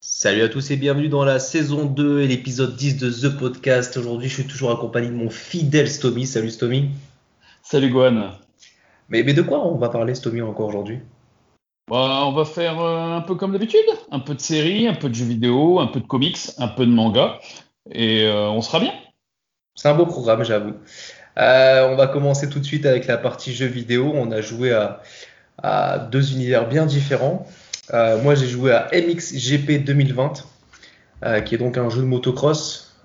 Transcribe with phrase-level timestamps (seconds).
[0.00, 3.96] Salut à tous et bienvenue dans la saison 2 et l'épisode 10 de The Podcast.
[3.96, 6.26] Aujourd'hui, je suis toujours accompagné de mon fidèle Stomy.
[6.26, 6.90] Salut Stomy.
[7.62, 8.32] Salut Gohan.
[9.08, 11.00] Mais, mais de quoi on va parler Stomy encore aujourd'hui?
[11.88, 13.80] Bah, On va faire euh, un peu comme d'habitude.
[14.10, 16.86] Un peu de séries, un peu de jeux vidéo, un peu de comics, un peu
[16.86, 17.40] de manga.
[17.90, 18.92] Et euh, on sera bien.
[19.74, 20.74] C'est un beau programme, j'avoue.
[21.38, 24.12] Euh, on va commencer tout de suite avec la partie jeux vidéo.
[24.14, 24.72] On a joué
[25.62, 27.46] à, deux univers bien différents.
[27.92, 30.44] Euh, moi, j'ai joué à MXGP 2020,
[31.24, 32.96] euh, qui est donc un jeu de motocross.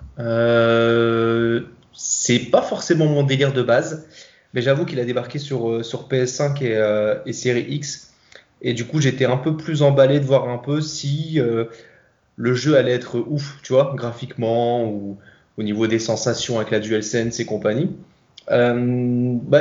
[1.95, 4.07] C'est pas forcément mon délire de base,
[4.53, 8.13] mais j'avoue qu'il a débarqué sur, euh, sur PS5 et, euh, série X.
[8.61, 11.39] Et du coup, j'étais un peu plus emballé de voir un peu si
[12.37, 15.17] le jeu allait être ouf, tu vois, graphiquement ou
[15.57, 17.95] au niveau des sensations avec la DualSense et compagnie.
[18.51, 18.73] Euh,
[19.43, 19.59] bah,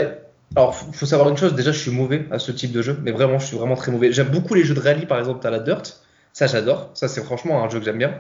[0.57, 2.99] alors, faut faut savoir une chose, déjà, je suis mauvais à ce type de jeu,
[3.03, 4.13] mais vraiment, je suis vraiment très mauvais.
[4.13, 6.01] J'aime beaucoup les jeux de rallye, par exemple, t'as la Dirt,
[6.33, 8.15] ça j'adore, ça c'est franchement un jeu que j'aime bien.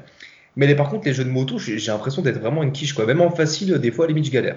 [0.56, 3.06] Mais les, par contre, les jeux de moto, j'ai l'impression d'être vraiment une quiche, quoi.
[3.06, 4.56] Même en facile, des fois, à la limite, je galère.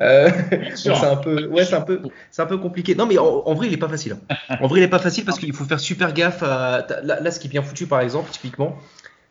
[0.00, 0.30] Euh,
[0.76, 2.00] c'est un peu, ouais, c'est un peu,
[2.30, 2.94] c'est un peu compliqué.
[2.94, 4.16] Non, mais en, en vrai, il est pas facile.
[4.30, 4.56] hein.
[4.60, 7.40] En vrai, il est pas facile parce qu'il faut faire super gaffe à, là, ce
[7.40, 8.76] qui est bien foutu, par exemple, typiquement,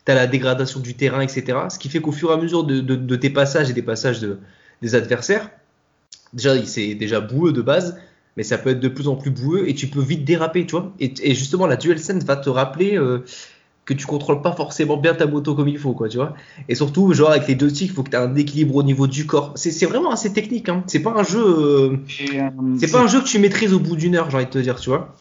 [0.05, 1.57] t'as la dégradation du terrain, etc.
[1.69, 3.81] Ce qui fait qu'au fur et à mesure de, de- de tes passages et des
[3.81, 4.37] passages de,
[4.81, 5.49] des adversaires,
[6.33, 7.97] déjà, il- c'est déjà boueux de base,
[8.37, 10.71] mais ça peut être de plus en plus boueux et tu peux vite déraper, tu
[10.71, 10.91] vois.
[10.99, 13.23] Et, et justement, la DualSense va te rappeler euh,
[13.85, 16.35] que tu contrôles pas forcément bien ta moto comme il faut, quoi, tu vois.
[16.69, 18.83] Et surtout, genre, avec les deux sticks, il faut que tu aies un équilibre au
[18.83, 19.51] niveau du corps.
[19.55, 20.83] C'est vraiment assez technique, hein.
[20.87, 21.43] C'est pas un jeu.
[21.45, 21.97] euh,
[22.37, 24.51] euh, c'est pas un jeu que tu maîtrises au bout d'une heure, j'ai envie de
[24.51, 25.15] te dire, tu vois.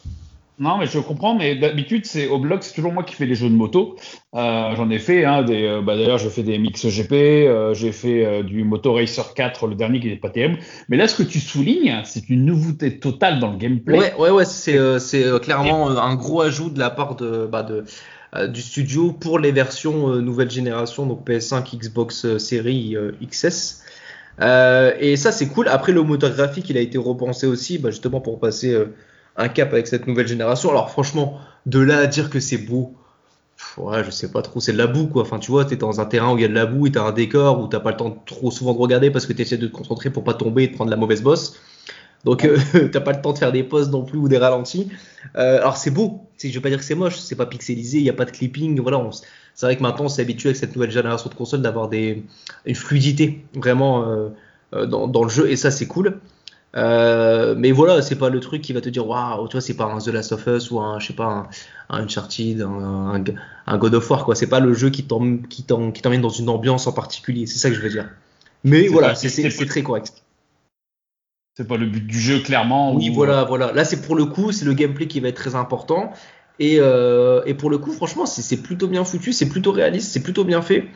[0.59, 3.35] Non, mais je comprends, mais d'habitude, c'est au blog, c'est toujours moi qui fais les
[3.35, 3.97] jeux de moto.
[4.35, 7.75] Euh, J'en ai fait, hein, des, euh, bah, d'ailleurs, j'ai fait des mix GP, euh,
[7.75, 10.59] j'ai fait euh, du Moto Racer 4, le dernier qui n'est pas terrible.
[10.89, 13.99] Mais là, ce que tu soulignes, c'est une nouveauté totale dans le gameplay.
[13.99, 17.47] Ouais, ouais, ouais, c'est euh, euh, clairement euh, un gros ajout de la part de,
[17.47, 17.85] bah, de,
[18.37, 23.13] euh, du studio pour les versions euh, nouvelle génération, donc PS5, Xbox euh, Series euh,
[23.27, 23.83] XS.
[24.41, 25.69] Euh, et ça, c'est cool.
[25.69, 28.95] Après, le moteur graphique, il a été repensé aussi, bah, justement pour passer euh,
[29.37, 30.71] un cap avec cette nouvelle génération.
[30.71, 32.95] Alors, franchement, de là à dire que c'est beau,
[33.57, 35.23] pff, ouais, je sais pas trop, c'est de la boue, quoi.
[35.23, 36.93] Enfin, tu vois, t'es dans un terrain où il y a de la boue et
[36.93, 39.59] t'as un décor où t'as pas le temps trop souvent de regarder parce que t'essaies
[39.59, 41.57] de te concentrer pour pas tomber et de prendre la mauvaise bosse.
[42.25, 42.59] Donc, euh,
[42.93, 44.89] t'as pas le temps de faire des pauses non plus ou des ralentis.
[45.37, 46.21] Euh, alors, c'est beau.
[46.43, 48.31] Je veux pas dire que c'est moche, c'est pas pixelisé, il y a pas de
[48.31, 48.81] clipping.
[48.81, 49.01] Voilà,
[49.55, 52.75] c'est vrai que maintenant, on s'est habitué avec cette nouvelle génération de consoles d'avoir une
[52.75, 54.29] fluidité vraiment euh,
[54.75, 56.19] euh, dans, dans le jeu et ça, c'est cool.
[56.75, 59.77] Euh, mais voilà, c'est pas le truc qui va te dire waouh, tu vois, c'est
[59.77, 61.49] pas un The Last of Us ou un, je sais pas, un,
[61.91, 63.25] un Uncharted, un, un,
[63.67, 64.35] un God of War, quoi.
[64.35, 67.47] C'est pas le jeu qui t'em- qui t'em- qui t'emmène dans une ambiance en particulier.
[67.47, 68.09] C'est ça que je veux dire.
[68.65, 69.29] Mais voilà, c'est
[69.67, 70.13] très correct.
[71.57, 72.95] C'est pas le but du jeu, clairement.
[72.95, 73.73] Oui, ou- voilà, voilà.
[73.73, 76.13] Là, c'est pour le coup, c'est le gameplay qui va être très important.
[76.59, 80.23] Et, euh, et pour le coup, franchement, c'est plutôt bien foutu, c'est plutôt réaliste, c'est
[80.23, 80.87] plutôt bien fait.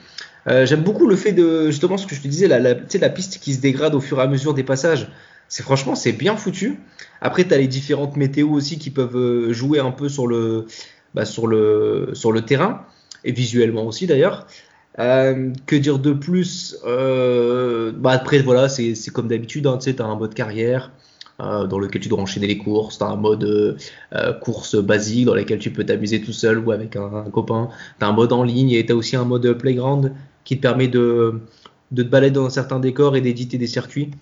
[0.47, 3.09] Euh, J'aime beaucoup le fait de, justement, ce que je te disais, la, la, la
[3.11, 5.09] piste qui se dégrade au fur et à mesure des passages.
[5.49, 6.81] C'est franchement, c'est bien foutu.
[7.21, 10.67] Après, tu as les différentes météos aussi qui peuvent euh, jouer un peu sur le,
[11.15, 12.13] bah, sur le,
[12.47, 12.85] terrain,
[13.25, 14.47] et visuellement aussi d'ailleurs.
[14.99, 20.01] Euh, que dire de plus euh, bah Après, voilà, c'est comme d'habitude, hein, tu sais,
[20.01, 20.91] as un mode carrière
[21.39, 23.77] dans lequel tu dois enchaîner les courses, tu as un mode
[24.41, 27.69] course basique dans lequel tu peux t'amuser tout seul ou avec un, un copain,
[27.99, 30.15] tu as un mode en ligne et tu as aussi un mode playground
[30.45, 31.43] qui te permet de,
[31.91, 34.13] de te balader dans certains décors et d'éditer des circuits.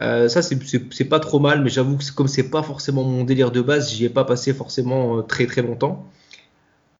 [0.00, 3.50] Euh, ça, c'est- pas trop mal, mais j'avoue que comme c'est pas forcément mon délire
[3.50, 6.06] de base, j'y ai pas passé forcément euh, très très longtemps.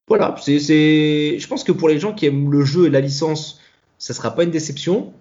[0.08, 3.60] Voilà, c'est, je pense que pour les gens qui aiment le jeu et la licence,
[3.98, 5.12] ça sera pas une déception.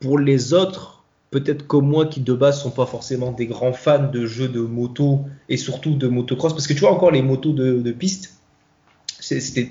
[0.00, 4.10] Pour les autres, peut-être comme moi qui de base sont pas forcément des grands fans
[4.10, 7.52] de jeux de moto et surtout de motocross, parce que tu vois encore les motos
[7.52, 8.34] de, de piste,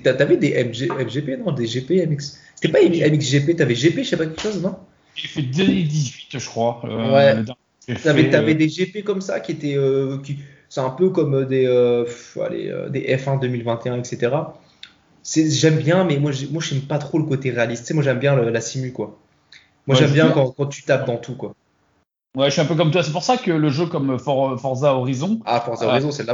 [0.04, 2.38] t'avais des MG, MGP, non, des GP, MX.
[2.56, 4.76] C'était pas MXGP, t'avais GP, je sais pas quelque chose, non?
[5.18, 6.80] J'ai fait 2018, je crois.
[6.84, 7.44] euh, Ouais.
[8.02, 10.38] T'avais, euh, des GP comme ça qui étaient, euh, qui,
[10.68, 12.04] c'est un peu comme des, euh,
[12.44, 14.30] allez, des F1 2021, etc.
[15.24, 17.82] J'aime bien, mais moi, moi, j'aime pas trop le côté réaliste.
[17.82, 19.18] Tu sais, moi, j'aime bien le- la simu, quoi.
[19.86, 21.54] Moi, Ouais, j'aime bien quand, quand tu tapes dans tout, quoi.
[22.36, 23.02] Ouais, je suis un peu comme toi.
[23.02, 25.86] C'est pour ça que le jeu comme For- Forza Horizon, Ah, Forza.
[25.88, 26.32] Horizon, c'est de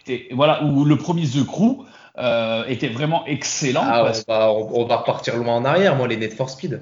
[0.00, 1.84] était, voilà, ou le premier The Crew
[2.18, 3.82] euh, était vraiment excellent.
[3.84, 6.80] Ah, on, va, on, on va repartir loin en arrière, moi, les Need for Speed.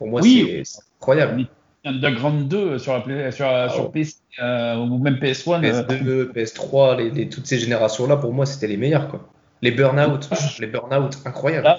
[0.00, 0.62] Pour moi, Oui.
[0.64, 1.44] c'est, incroyable.
[1.84, 3.92] Underground 2 sur, la play- sur, Ah sur.
[3.92, 5.62] PC euh, ou même PS1.
[5.62, 9.28] euh, PS2, PS3, les, les- toutes ces générations-là, pour moi, c'était les meilleurs, quoi.
[9.60, 11.64] Les Burnout, les Burnout, incroyable.
[11.66, 11.76] là,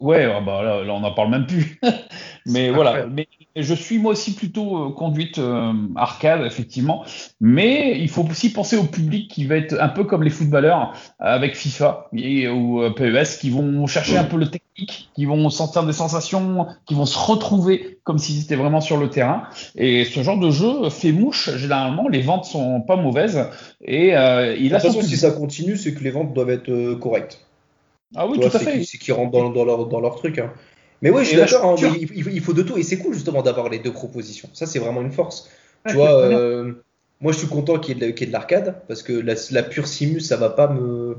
[0.00, 1.80] Ouais, ah bah là, on n'en parle même plus.
[2.46, 3.06] mais voilà.
[3.06, 7.04] Mais je suis moi aussi plutôt euh, conduite euh, arcade, effectivement.
[7.40, 10.92] Mais il faut aussi penser au public qui va être un peu comme les footballeurs
[11.18, 15.84] avec FIFA et, ou PES, qui vont chercher un peu le technique, qui vont sentir
[15.84, 19.42] des sensations, qui vont se retrouver comme s'ils étaient vraiment sur le terrain.
[19.76, 21.50] Et ce genre de jeu fait mouche.
[21.56, 23.46] Généralement, les ventes sont pas mauvaises.
[23.82, 24.54] Et il a.
[24.54, 27.44] De toute façon, si ça continue, c'est que les ventes doivent être correctes.
[28.16, 28.84] Ah oui, tout à fait.
[28.84, 30.38] C'est qu'ils rentrent dans, leur, dans leur truc.
[30.38, 30.52] Hein.
[31.02, 32.76] Mais oui, je suis d'accord, hein, il, faut de tout.
[32.76, 34.48] Et c'est cool justement d'avoir les deux propositions.
[34.52, 35.48] Ça, c'est vraiment une force.
[35.86, 36.72] tu vois, euh,
[37.20, 40.36] moi, je suis content qu'il y ait de, l'arcade parce que la, pure simus, ça
[40.36, 41.16] va pas me.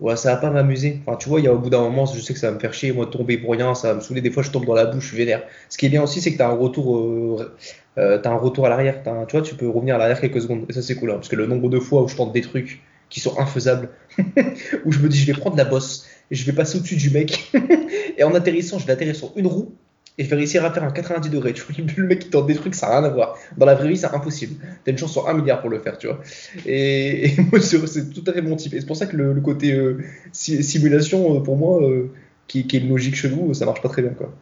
[0.00, 1.00] Ouais, ça va pas m'amuser.
[1.04, 2.54] Enfin, tu vois, il y a au bout d'un moment, je sais que ça va
[2.54, 4.22] me faire chier, moi, tomber pour rien, ça va me saouler.
[4.22, 5.42] Des fois, je tombe dans la bouche, je vénère.
[5.68, 7.54] Ce qui est bien aussi, c'est que tu as un retour, euh,
[7.98, 9.02] euh, as un retour à l'arrière.
[9.02, 10.64] Tu vois, tu peux revenir à l'arrière quelques secondes.
[10.68, 11.10] Et ça, c'est cool.
[11.10, 12.80] Hein, parce que le nombre de fois où je tente des trucs
[13.10, 13.90] qui sont infaisables,
[14.84, 17.10] où je me dis, je vais prendre la bosse et je vais passer au-dessus du
[17.10, 17.52] mec.
[18.18, 19.74] et en atterrissant, je vais atterrir sur une roue
[20.18, 21.52] et je vais réussir à faire un 90 degrés.
[21.54, 23.36] Tu vois, le mec qui tente des trucs, ça n'a rien à voir.
[23.56, 24.62] Dans la vraie vie, c'est impossible.
[24.84, 26.20] T'as une chance sur un milliard pour le faire, tu vois.
[26.66, 28.74] Et, moi, c'est tout à fait mon type.
[28.74, 29.98] Et c'est pour ça que le, côté euh,
[30.32, 32.10] simulation, euh, pour moi, euh,
[32.48, 34.32] qui, qui, est une logique chelou, ça marche pas très bien, quoi.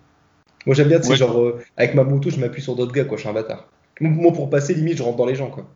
[0.66, 3.16] Moi, j'aime bien, tu sais, genre, avec ma moto, je m'appuie sur d'autres gars, quoi.
[3.16, 3.70] Je suis un bâtard.
[4.00, 5.66] Moi, pour passer, limite, je rentre dans les gens, quoi.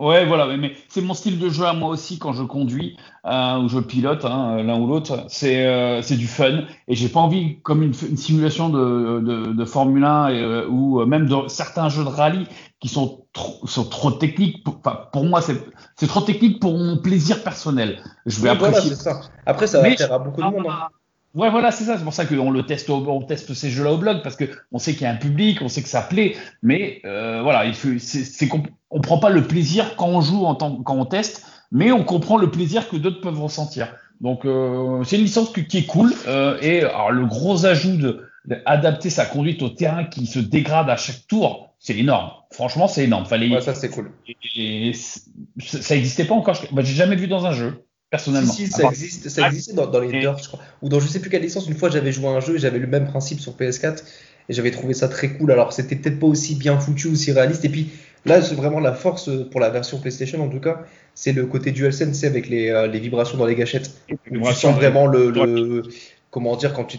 [0.00, 3.58] Ouais, voilà, mais c'est mon style de jeu à moi aussi quand je conduis euh,
[3.58, 5.26] ou je pilote, hein, l'un ou l'autre.
[5.28, 9.64] C'est euh, c'est du fun et j'ai pas envie, comme une, simulation de, de, de,
[9.66, 12.46] Formule 1 euh, ou même de certains jeux de rallye
[12.80, 14.64] qui sont trop, sont trop techniques.
[14.64, 18.02] Pour, pour moi, c'est trop technique pour mon plaisir personnel.
[18.24, 18.94] Je vais apprécier.
[18.94, 19.20] ça.
[19.44, 20.66] Après, ça va faire à beaucoup de monde.
[20.66, 20.88] Hein.
[21.34, 21.96] Ouais, voilà, c'est ça.
[21.96, 24.78] C'est pour ça qu'on le teste, on teste ces jeux-là au blog parce que on
[24.78, 27.74] sait qu'il y a un public, on sait que ça plaît, mais euh, voilà, il
[27.74, 31.04] faut, c'est, qu'on on prend pas le plaisir quand on joue, en tant, quand on
[31.04, 33.94] teste, mais on comprend le plaisir que d'autres peuvent ressentir.
[34.20, 38.26] Donc euh, c'est une licence qui est cool euh, et alors le gros ajout de,
[38.44, 42.30] d'adapter sa conduite au terrain qui se dégrade à chaque tour, c'est énorme.
[42.50, 43.24] Franchement, c'est énorme.
[43.24, 43.48] Fallait.
[43.48, 44.10] Ouais, ça c'est cool.
[44.56, 46.56] Et, ça n'existait pas encore.
[46.72, 48.52] Bah, j'ai jamais vu dans un jeu personnellement.
[48.52, 50.60] Si, ça, existe, ça existait dans, dans les Dirt, je crois.
[50.82, 52.58] Ou dans je sais plus quelle licence, une fois j'avais joué à un jeu et
[52.58, 54.02] j'avais le même principe sur PS4
[54.48, 55.52] et j'avais trouvé ça très cool.
[55.52, 57.64] Alors c'était peut-être pas aussi bien foutu, aussi réaliste.
[57.64, 57.90] Et puis
[58.24, 60.84] là, c'est vraiment la force pour la version PlayStation en tout cas,
[61.14, 63.90] c'est le côté DualSense avec les, euh, les vibrations dans les gâchettes.
[64.08, 65.82] Tu sens vraiment le, le,
[66.30, 66.98] comment dire quand tu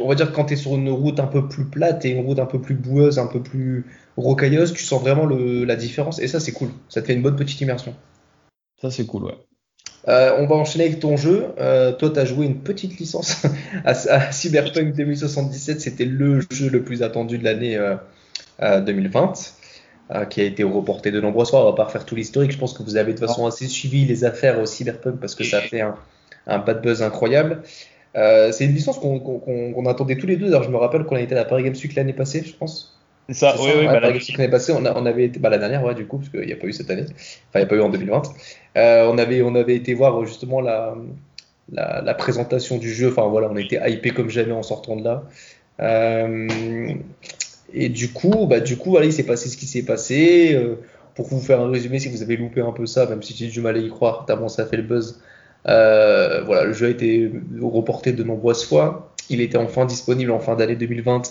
[0.00, 2.26] on va dire quand tu es sur une route un peu plus plate et une
[2.26, 6.18] route un peu plus boueuse, un peu plus rocailleuse, tu sens vraiment le, la différence
[6.18, 6.70] et ça c'est cool.
[6.88, 7.94] Ça te fait une bonne petite immersion.
[8.80, 9.34] Ça c'est cool, ouais.
[10.08, 11.46] Euh, on va enchaîner avec ton jeu.
[11.58, 13.46] Euh, toi, tu as joué une petite licence
[13.84, 15.80] à, Cyberpunk 2077.
[15.80, 17.78] C'était le jeu le plus attendu de l'année
[18.60, 19.32] 2020,
[20.10, 21.62] euh, qui a été reporté de nombreuses fois.
[21.62, 22.52] On va pas refaire tout l'historique.
[22.52, 25.44] Je pense que vous avez de façon assez suivi les affaires au Cyberpunk parce que
[25.44, 25.96] ça a fait un,
[26.46, 27.62] un bad buzz incroyable.
[28.14, 30.48] c'est une licence qu'on attendait tous les deux.
[30.48, 32.54] Alors, je me rappelle qu'on a été à la Paris Games Week l'année passée, je
[32.54, 32.94] pense.
[33.30, 33.86] Ça, oui, oui.
[33.86, 36.44] Bah, l'année passée, on, on, avait été, bah, la dernière, ouais, du coup, parce qu'il
[36.44, 37.06] n'y a pas eu cette année.
[37.08, 37.16] Enfin,
[37.54, 38.22] il n'y a pas eu en 2020.
[38.76, 40.94] Euh, on, avait, on avait été voir justement la,
[41.72, 43.08] la, la, présentation du jeu.
[43.08, 45.22] Enfin, voilà, on était hypé comme jamais en sortant de là.
[45.80, 46.94] Euh,
[47.72, 50.54] et du coup, bah, du coup, voilà, il s'est passé ce qui s'est passé.
[50.54, 50.76] Euh,
[51.14, 53.46] pour vous faire un résumé, si vous avez loupé un peu ça, même si j'ai
[53.46, 55.22] du mal à y croire, tellement ça a fait le buzz.
[55.64, 57.30] Voilà, le jeu a été
[57.62, 59.12] reporté de nombreuses fois.
[59.30, 61.22] Il était enfin disponible en fin d'année 2020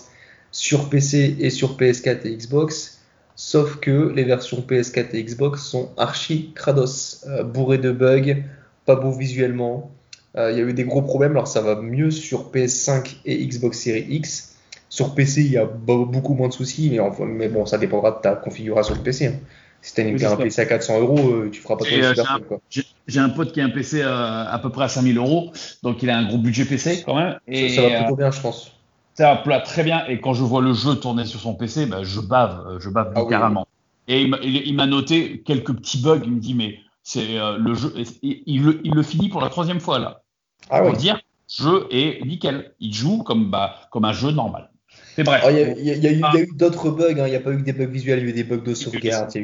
[0.54, 3.02] sur PC et sur PS4 et Xbox.
[3.36, 8.44] Sauf que les versions PS4 et Xbox sont archi crados, euh, bourrés de bugs,
[8.86, 9.92] pas beaux visuellement.
[10.38, 13.46] Euh, il y a eu des gros problèmes, alors ça va mieux sur PS5 et
[13.46, 14.56] Xbox Series X.
[14.90, 18.12] Sur PC, il y a beaucoup moins de soucis, mais, enfin, mais bon, ça dépendra
[18.12, 19.26] de ta configuration de PC.
[19.26, 19.34] Hein.
[19.82, 22.60] Si t'as un PC à 400 euros, euh, tu feras pas trop de
[23.08, 25.52] J'ai un pote qui a un PC à, peu près à 5000 euros,
[25.82, 27.40] donc il a un gros budget PC quand même.
[27.48, 28.72] Et, ça, ça va plutôt bien, je pense.
[29.16, 30.06] Ça va très bien.
[30.08, 32.90] Et quand je vois le jeu tourner sur son PC, bah, je bave, euh, je
[32.90, 33.68] bave ah littéralement.
[34.08, 36.22] Et il m'a noté quelques petits bugs.
[36.24, 37.94] Il me dit, mais c'est euh, le jeu.
[38.22, 40.24] Il, le, il, le, finit pour la troisième fois là.
[40.70, 42.74] Ah pour dire, jeu est nickel.
[42.80, 44.72] Il joue comme, bah, comme un jeu normal.
[45.18, 45.44] Mais bref.
[45.48, 47.12] Il y, a eu, d'autres bugs.
[47.12, 47.28] Hein.
[47.28, 48.64] Il n'y a pas eu que des bugs visuels, il y a eu des bugs
[48.64, 49.30] de sauvegarde.
[49.36, 49.44] Il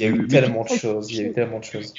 [0.00, 1.10] y a eu, tellement de choses.
[1.10, 1.92] Il y a eu tellement de choses.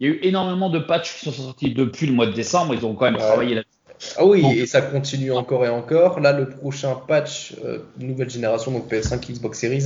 [0.00, 2.74] Il y a eu énormément de patchs qui sont sortis depuis le mois de décembre.
[2.74, 3.73] Ils ont quand même travaillé là-dessus
[4.16, 6.20] ah oui, et ça continue encore et encore.
[6.20, 9.84] Là, le prochain patch, euh, nouvelle génération, donc PS5, Xbox Series,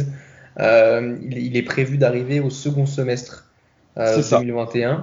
[0.60, 3.48] euh, il, est prévu d'arriver au second semestre
[3.96, 4.90] 2021.
[4.90, 4.96] Euh,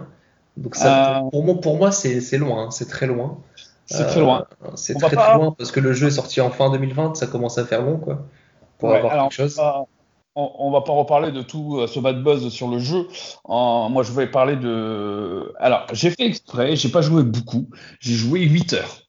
[0.58, 3.40] donc ça, pour, moi, pour moi c'est loin, hein, c'est très loin.
[3.86, 4.48] C'est très loin.
[4.76, 7.58] C'est très, très loin parce que le jeu est sorti en fin 2020, ça commence
[7.58, 8.26] à faire long, quoi.
[8.80, 9.60] Pour avoir quelque chose.
[10.36, 13.08] on, va pas reparler de tout ce bad buzz sur le jeu.
[13.48, 15.54] moi, je vais parler de.
[15.60, 17.68] Alors, j'ai fait exprès, j'ai pas joué beaucoup.
[18.00, 19.05] J'ai joué 8 heures.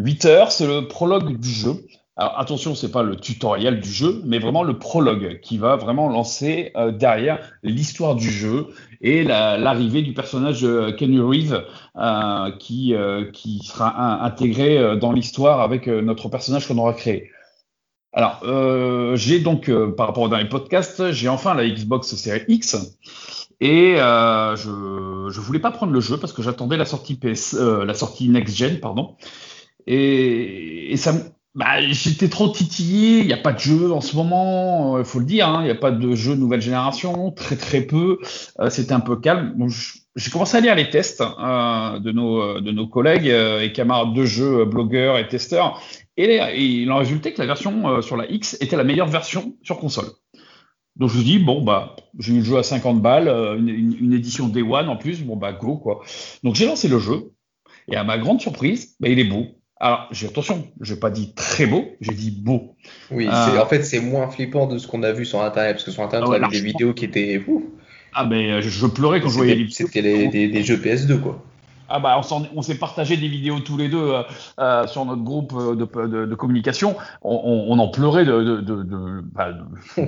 [0.00, 1.74] 8 heures, c'est le prologue du jeu.
[2.16, 6.08] Alors attention, c'est pas le tutoriel du jeu, mais vraiment le prologue qui va vraiment
[6.08, 8.68] lancer euh, derrière l'histoire du jeu
[9.00, 11.64] et l'arrivée du personnage de Kenny Reeve
[11.96, 17.30] euh, qui, euh, qui sera intégré dans l'histoire avec notre personnage qu'on aura créé.
[18.12, 18.40] Alors,
[19.16, 22.98] j'ai donc, par rapport au dernier podcast, j'ai enfin la Xbox Series X
[23.60, 27.94] et je, je voulais pas prendre le jeu parce que j'attendais la sortie PS, la
[27.94, 29.16] sortie next gen, pardon.
[29.92, 31.12] Et, ça,
[31.56, 33.20] bah, j'étais trop titillé.
[33.20, 35.48] Il n'y a pas de jeu en ce moment, il euh, faut le dire.
[35.48, 35.62] Hein.
[35.62, 38.18] Il n'y a pas de jeu nouvelle génération, très très peu.
[38.60, 39.54] Euh, C'était un peu calme.
[39.58, 39.72] Donc,
[40.14, 44.14] j'ai commencé à lire les tests euh, de, nos, de nos collègues euh, et camarades
[44.14, 45.82] de jeu, blogueurs et testeurs.
[46.16, 49.78] Et, il en résultait que la version sur la X était la meilleure version sur
[49.78, 50.06] console.
[50.96, 53.28] Donc je me dis, bon, bah, j'ai eu le jeu à 50 balles,
[53.58, 56.02] une, une, édition Day One en plus, bon, bah, go, quoi.
[56.44, 57.32] Donc j'ai lancé le jeu,
[57.90, 59.59] et à ma grande surprise, bah, il est beau.
[59.82, 62.76] Alors, j'ai attention, je n'ai pas dit très beau, j'ai dit beau.
[63.10, 65.84] Oui, euh, en fait, c'est moins flippant de ce qu'on a vu sur Internet, parce
[65.84, 67.42] que sur Internet, ah on a des vidéos qui étaient.
[68.12, 71.42] Ah, mais je, pleurais quand je voyais les C'était des, des, jeux PS2, quoi.
[71.90, 72.20] Ah bah
[72.54, 74.22] on, s'est partagé des vidéos tous les deux euh,
[74.60, 76.96] euh, sur notre groupe euh, de, de, communication.
[77.22, 79.50] On, en pleurait de, de, de, bah,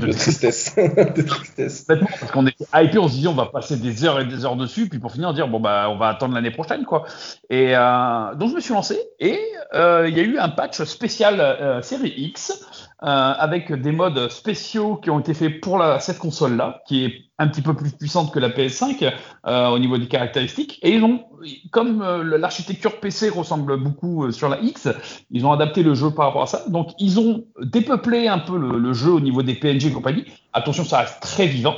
[0.01, 0.77] tristesse.
[0.77, 1.85] de tristesse.
[2.21, 4.57] Parce qu'on était hypé, on se disait on va passer des heures et des heures
[4.57, 7.05] dessus, puis pour finir dire bon bah on va attendre l'année prochaine quoi.
[7.51, 9.39] Et donc je me suis lancé et
[9.75, 12.72] il y a eu un patch spécial série X euh,
[13.03, 17.63] avec des modes spéciaux qui ont été faits pour cette console-là, qui est un petit
[17.63, 19.13] peu plus puissante que la PS5
[19.47, 20.79] euh, au niveau des caractéristiques.
[20.83, 21.25] Et ils ont,
[21.71, 24.89] comme euh, l'architecture PC ressemble beaucoup sur la X,
[25.31, 26.65] ils ont adapté le jeu par rapport à ça.
[26.69, 30.25] Donc ils ont dépeuplé un peu le, jeu au niveau des PNG et compagnie.
[30.53, 31.75] Attention, ça reste très vivant.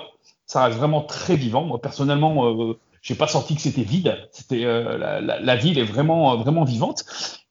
[0.46, 1.64] Ça reste vraiment très vivant.
[1.64, 2.74] Moi personnellement, euh,
[3.04, 4.16] j'ai pas senti que c'était vide.
[4.32, 7.04] C'était la, la, la, ville est vraiment vraiment vivante.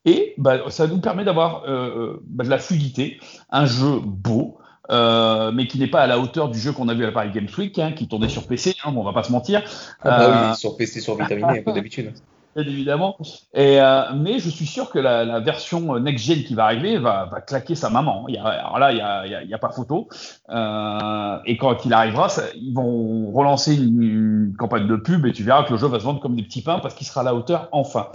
[0.06, 3.20] Et bah, ça nous permet d'avoir euh, euh, bah, de la fluidité,
[3.50, 4.58] un jeu beau,
[4.92, 7.14] euh, mais qui n'est pas à la hauteur du jeu qu'on a vu à la
[7.14, 9.64] Paris Games Week, hein, qui tournait sur PC, hein, bon, on va pas se mentir.
[10.02, 12.14] Ah bah oui, sur PC, sur Vitaminé, comme d'habitude.
[12.56, 13.18] Évidemment.
[13.54, 13.80] Et,
[14.16, 17.90] mais je suis sûr que la, version next-gen qui va arriver va, va, claquer sa
[17.90, 18.26] maman.
[18.28, 20.08] Alors là, il n'y a, pas photo.
[20.50, 25.44] et quand il arrivera, ça, ils vont relancer une, une, campagne de pub et tu
[25.44, 27.24] verras que le jeu va se vendre comme des petits pains parce qu'il sera à
[27.24, 28.10] la hauteur enfin.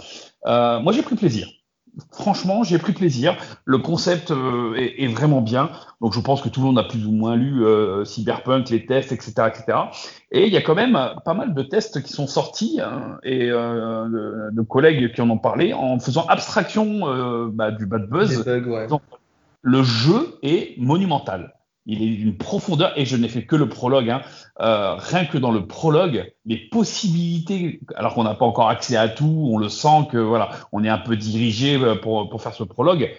[0.45, 1.47] moi, j'ai pris plaisir
[2.11, 3.37] franchement, j'ai pris plaisir.
[3.65, 5.69] Le concept euh, est, vraiment bien.
[6.01, 8.85] Donc, je pense que tout le monde a plus ou moins lu euh, Cyberpunk, les
[8.85, 9.77] tests, etc., etc.
[10.31, 13.49] Et il y a quand même pas mal de tests qui sont sortis hein, et
[13.49, 18.45] euh, de, collègues qui en ont parlé en faisant abstraction bah, du bad buzz.
[19.61, 21.53] le jeu est monumental
[21.85, 24.21] il est d'une profondeur, et je n'ai fait que le prologue, hein.
[24.59, 29.09] euh, rien que dans le prologue, les possibilités, alors qu'on n'a pas encore accès à
[29.09, 32.53] tout, on le sent que voilà, on est un peu dirigé euh, pour, pour faire
[32.53, 33.09] ce prologue,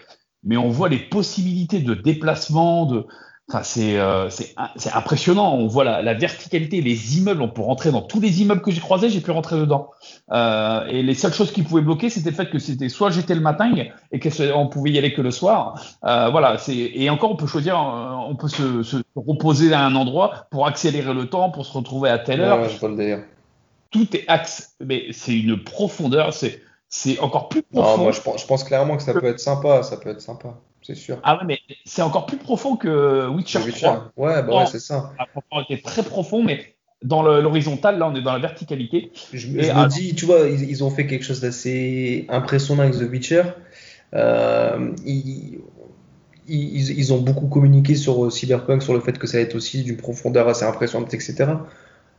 [0.45, 3.07] mais on voit les possibilités de déplacement, de,
[3.53, 4.29] Enfin, c'est euh,
[4.95, 5.55] impressionnant.
[5.55, 7.43] On voit la, la, verticalité, les immeubles.
[7.43, 9.91] On peut rentrer dans tous les immeubles que j'ai croisés, j'ai pu rentrer dedans.
[10.31, 13.35] Euh, et les seules choses qui pouvaient bloquer, c'était le fait que c'était soit j'étais
[13.35, 13.75] le matin
[14.13, 15.85] et qu'on pouvait y aller que le soir.
[16.05, 16.59] Euh, voilà.
[16.69, 20.69] Et encore, on peut choisir, euh, on peut se, se, reposer à un endroit pour
[20.69, 22.61] accélérer le temps, pour se retrouver à telle heure.
[22.61, 23.19] Ouais, je
[23.91, 26.33] Tout est axe, mais c'est une profondeur.
[26.89, 27.97] C'est encore plus profond.
[27.97, 29.83] Non, moi, je pense, je pense clairement que ça peut être sympa.
[29.83, 31.19] Ça peut être sympa c'est sûr.
[31.23, 34.13] Ah ouais, mais c'est encore plus profond que Witcher, 3.
[34.17, 35.13] Ouais, bah ouais, c'est ça.
[35.19, 39.13] La était très profond, mais dans l'horizontale, là, on est dans la verticalité.
[39.33, 43.43] Je, me dis, tu vois, ils, ont fait quelque chose d'assez impressionnant avec The Witcher.
[44.15, 45.61] Euh, ils,
[46.49, 49.55] ils, ils, ont beaucoup communiqué sur euh, Cyberpunk, sur le fait que ça va être
[49.55, 51.47] aussi d'une profondeur assez impressionnante, etc.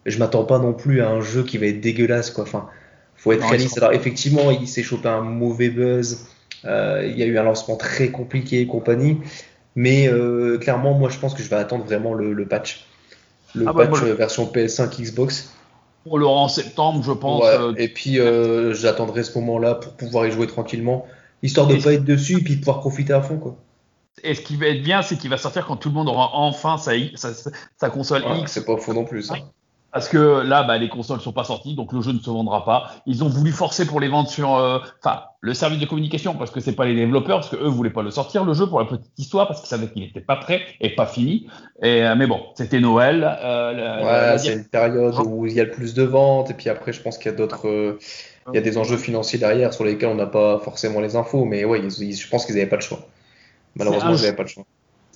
[0.06, 2.46] Je m'attends pas non plus à un jeu qui va être dégueulasse, quoi.
[2.46, 2.68] Enfin,
[3.16, 3.78] faut être réaliste.
[3.78, 6.26] Alors, effectivement, il s'est chopé un mauvais buzz.
[6.66, 9.18] Euh, il y a eu un lancement très compliqué et compagnie.
[9.76, 12.86] Mais euh, clairement, moi, je pense que je vais attendre vraiment le, patch.
[13.56, 15.54] Le ah bah, patch version PS5 Xbox.
[16.04, 17.44] Pour le en septembre, je pense.
[17.46, 18.20] Euh, et puis,
[18.74, 21.06] j'attendrai ce moment-là pour pouvoir y jouer tranquillement,
[21.44, 23.38] histoire de ne pas être dessus et puis de pouvoir profiter à fond.
[23.38, 23.56] Quoi.
[24.24, 26.32] Et ce qui va être bien, c'est qu'il va sortir quand tout le monde aura
[26.34, 28.52] enfin sa, sa, console X.
[28.52, 29.30] C'est pas faux non plus.
[29.92, 32.64] Parce que là, bah, les consoles sont pas sorties, donc le jeu ne se vendra
[32.64, 32.92] pas.
[33.06, 36.50] Ils ont voulu forcer pour les vendre sur, euh, enfin, le service de communication, parce
[36.50, 38.80] que c'est pas les développeurs, parce que eux voulaient pas le sortir le jeu pour
[38.80, 41.48] la petite histoire, parce qu'ils savaient qu'il n'était pas prêt et pas fini.
[41.84, 43.38] Et euh, mais bon, c'était Noël.
[43.42, 46.70] Euh, ouais, c'est une période où il y a le plus de ventes, et puis
[46.70, 48.00] après, je pense qu'il y a d'autres, euh,
[48.54, 51.44] il y a des enjeux financiers derrière sur lesquels on n'a pas forcément les infos,
[51.44, 53.00] mais ouais, je pense qu'ils n'avaient pas le choix.
[53.76, 54.64] Malheureusement, ils n'avaient pas le choix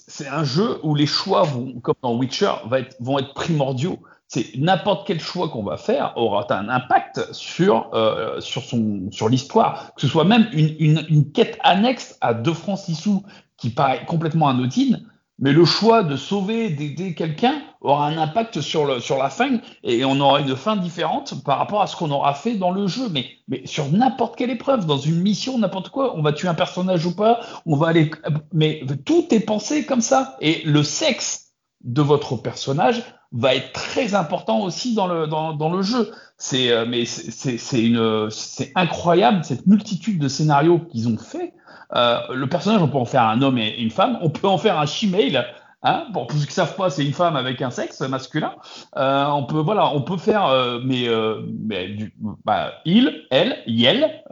[0.07, 3.99] c'est un jeu où les choix vont, comme dans Witcher, va être, vont être primordiaux.
[4.27, 8.63] C'est n'importe quel choix qu'on va faire aura un impact sur euh, sur
[9.11, 13.23] sur l'histoire, que ce soit même une, une, quête annexe à 2 francs 6 sous
[13.57, 18.85] qui paraît complètement anodine, mais le choix de sauver, d'aider quelqu'un aura un impact sur,
[18.85, 22.09] le, sur la fin et on aura une fin différente par rapport à ce qu'on
[22.11, 23.09] aura fait dans le jeu.
[23.11, 26.53] Mais, mais sur n'importe quelle épreuve, dans une mission, n'importe quoi, on va tuer un
[26.53, 28.11] personnage ou pas, on va aller.
[28.53, 30.37] Mais tout est pensé comme ça.
[30.39, 31.44] Et le sexe
[31.85, 36.11] de votre personnage va être très important aussi dans le, dans, le jeu.
[36.37, 41.53] C'est, euh, mais c'est, incroyable cette multitude de scénarios qu'ils ont fait
[41.93, 44.17] euh, le personnage, on peut en faire un homme et une femme.
[44.21, 45.45] On peut en faire un shemale.
[45.87, 48.55] Hein, pour ceux qui savent pas, c'est une femme avec un sexe masculin.
[48.97, 52.11] Euh, on peut, voilà, on peut faire, euh, mais, euh, mais du,
[52.43, 54.23] bah, il, elle, yel,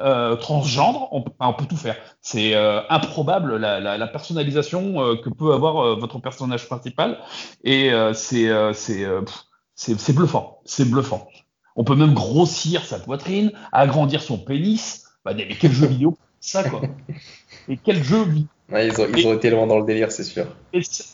[0.42, 1.96] transgendre, on, on, peut tout faire.
[2.22, 2.56] C'est
[2.90, 7.20] improbable la, la, la personnalisation que peut avoir votre personnage principal,
[7.64, 11.28] et c'est c'est bluffant, c'est bluffant.
[11.76, 15.06] On peut même grossir sa poitrine, agrandir son pénis.
[15.24, 16.82] Bah, mais quel jeu vidéo ça quoi
[17.70, 18.24] Et quel jeu
[18.74, 20.46] ouais, ils, ont, ils ont été loin dans le délire, c'est sûr.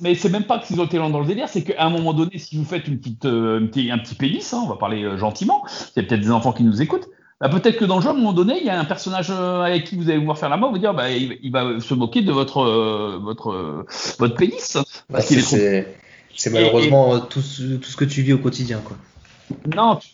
[0.01, 2.13] mais c'est même pas qu'ils ont été loin dans le délire, c'est qu'à un moment
[2.13, 4.75] donné, si vous faites une petite, euh, un, petit, un petit pénis, hein, on va
[4.75, 5.63] parler euh, gentiment,
[5.95, 8.09] il y a peut-être des enfants qui nous écoutent, bah, peut-être que dans le jeu,
[8.09, 10.37] à un moment donné, il y a un personnage euh, avec qui vous allez pouvoir
[10.37, 13.51] faire la mort, vous dire, bah, il, il va se moquer de votre, euh, votre,
[13.51, 13.85] euh,
[14.19, 14.77] votre pénis.
[15.09, 15.95] Bah, c'est, est
[16.35, 18.97] c'est malheureusement et, tout, ce, tout ce que tu vis au quotidien, quoi.
[19.73, 20.09] Non, tu,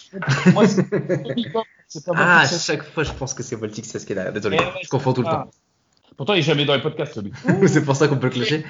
[0.51, 0.85] moi, c'est,
[1.87, 4.31] c'est pas ah, à chaque fois, je pense que c'est Voltix, c'est ce qu'il a.
[4.31, 5.49] Désolé, ouais, je confonds tout le temps.
[6.17, 7.31] Pourtant, il est jamais dans les podcasts, lui.
[7.67, 8.65] c'est pour ça qu'on peut le clasher.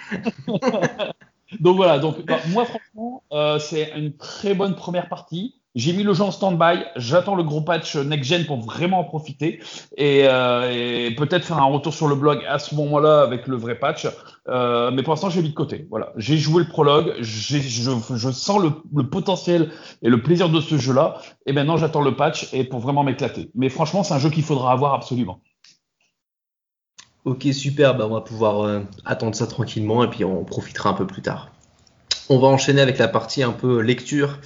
[1.59, 5.55] donc voilà, donc bah, moi franchement, euh, c'est une très bonne première partie.
[5.75, 6.85] J'ai mis le jeu en stand-by.
[6.95, 9.59] J'attends le gros patch next-gen pour vraiment en profiter
[9.97, 13.57] et, euh, et peut-être faire un retour sur le blog à ce moment-là avec le
[13.57, 14.07] vrai patch.
[14.47, 15.85] Euh, mais pour l'instant, j'ai mis de côté.
[15.89, 17.15] Voilà, j'ai joué le prologue.
[17.19, 19.69] Je, je, sens le, le, potentiel
[20.01, 21.17] et le plaisir de ce jeu-là.
[21.45, 23.49] Et maintenant, j'attends le patch et pour vraiment m'éclater.
[23.53, 25.41] Mais franchement, c'est un jeu qu'il faudra avoir absolument.
[27.25, 27.97] Ok, super.
[27.97, 31.21] Bah, on va pouvoir euh, attendre ça tranquillement et puis on profitera un peu plus
[31.21, 31.51] tard.
[32.29, 34.39] On va enchaîner avec la partie un peu lecture.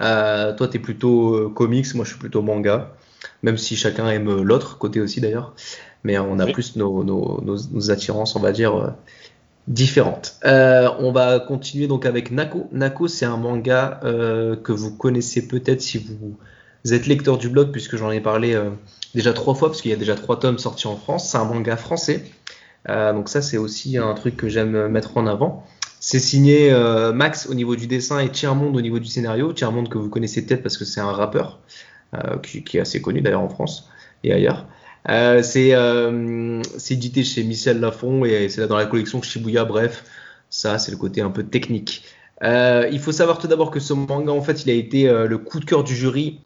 [0.00, 2.92] Euh, toi, tu es plutôt euh, comics, moi je suis plutôt manga,
[3.42, 5.54] même si chacun aime l'autre côté aussi d'ailleurs.
[6.04, 6.52] Mais on a oui.
[6.52, 8.90] plus nos, nos, nos, nos, attirances, on va dire, euh,
[9.66, 10.36] différentes.
[10.44, 12.68] Euh, on va continuer donc avec Nako.
[12.72, 16.36] Nako, c'est un manga euh, que vous connaissez peut-être si vous,
[16.84, 18.54] vous êtes lecteur du blog, puisque j'en ai parlé
[19.16, 21.30] déjà trois fois, parce qu'il y a déjà trois tomes sortis en France.
[21.30, 22.24] C'est un manga français.
[22.88, 25.64] donc ça, c'est aussi un truc que j'aime mettre en avant.
[26.00, 29.52] C'est signé euh, Max au niveau du dessin et Tiermond au niveau du scénario.
[29.52, 31.58] Tiermond que vous connaissez peut-être parce que c'est un rappeur
[32.14, 33.88] euh, qui, est assez connu d'ailleurs en France
[34.22, 34.66] et ailleurs.
[35.08, 39.64] Euh, c'est euh, édité chez Michel Lafon et c'est dans la collection Shibuya.
[39.64, 40.04] Bref,
[40.50, 42.04] ça c'est le côté un peu technique.
[42.42, 45.26] Euh, il faut savoir tout d'abord que ce manga en fait il a été euh,
[45.26, 46.40] le coup de cœur du jury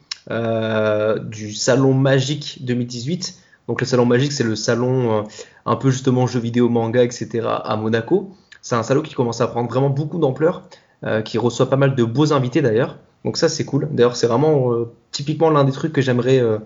[1.29, 3.35] du Salon Magique 2018.
[3.67, 5.25] Donc le Salon Magique c'est le salon
[5.65, 7.47] un peu justement jeux vidéo, manga, etc.
[7.63, 8.31] à Monaco.
[8.61, 10.67] C'est un salaud qui commence à prendre vraiment beaucoup d'ampleur,
[11.03, 12.99] euh, qui reçoit pas mal de beaux invités d'ailleurs.
[13.25, 13.89] Donc ça c'est cool.
[13.91, 16.59] D'ailleurs c'est vraiment euh, typiquement l'un des trucs que j'aimerais euh,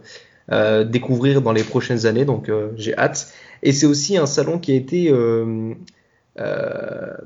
[0.52, 2.26] euh découvrir dans les prochaines années.
[2.26, 3.34] Donc euh, j'ai hâte.
[3.64, 5.12] Et c'est aussi un salon qui a été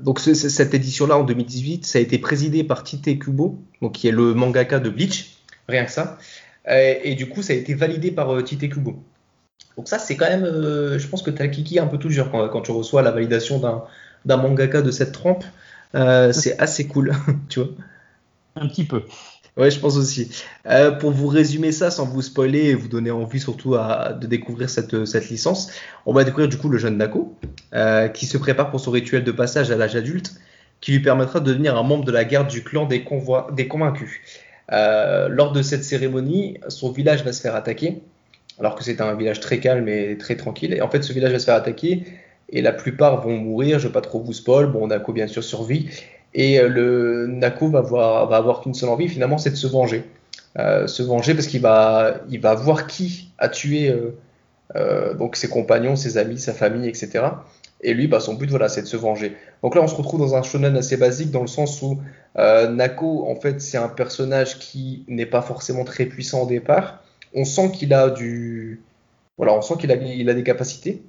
[0.00, 4.12] donc cette édition-là en 2018, ça a été présidé par Tite Kubo, donc qui est
[4.12, 5.29] le mangaka de Bleach,
[5.70, 6.18] rien que ça.
[6.68, 9.02] Et, et du coup ça a été validé par Tite Kubo.
[9.76, 12.30] Donc ça c'est quand même, je pense que tu as kiki un peu tout dur
[12.30, 13.84] quand, quand tu reçois la validation d'un
[14.24, 15.44] d'un mangaka de cette trempe,
[15.94, 17.12] euh, c'est assez cool,
[17.48, 17.68] tu vois.
[18.56, 19.04] Un petit peu.
[19.56, 20.30] Ouais, je pense aussi.
[20.66, 24.26] Euh, pour vous résumer ça sans vous spoiler et vous donner envie surtout à, de
[24.26, 25.70] découvrir cette, cette licence,
[26.06, 27.36] on va découvrir du coup le jeune Nako
[27.74, 30.34] euh, qui se prépare pour son rituel de passage à l'âge adulte
[30.80, 33.68] qui lui permettra de devenir un membre de la garde du clan des, convois, des
[33.68, 34.20] convaincus.
[34.72, 38.02] Euh, lors de cette cérémonie, son village va se faire attaquer,
[38.58, 40.72] alors que c'est un village très calme et très tranquille.
[40.74, 42.04] Et en fait, ce village va se faire attaquer
[42.48, 43.78] et la plupart vont mourir.
[43.78, 44.66] Je ne vais pas trop vous spoil.
[44.66, 45.88] Bon, Nako bien sûr survit
[46.34, 50.04] et euh, le Nako va avoir, qu'une seule envie finalement, c'est de se venger,
[50.58, 52.20] euh, se venger parce qu'il va,
[52.54, 53.92] voir qui a tué
[55.18, 57.24] donc ses compagnons, ses amis, sa famille, etc.
[57.82, 59.36] Et lui, bah, son but, voilà, c'est de se venger.
[59.62, 61.98] Donc là, on se retrouve dans un shonen assez basique, dans le sens où
[62.38, 67.02] euh, Nako, en fait, c'est un personnage qui n'est pas forcément très puissant au départ.
[67.34, 68.82] On sent qu'il a du,
[69.38, 71.02] voilà, on sent qu'il a, il a des capacités.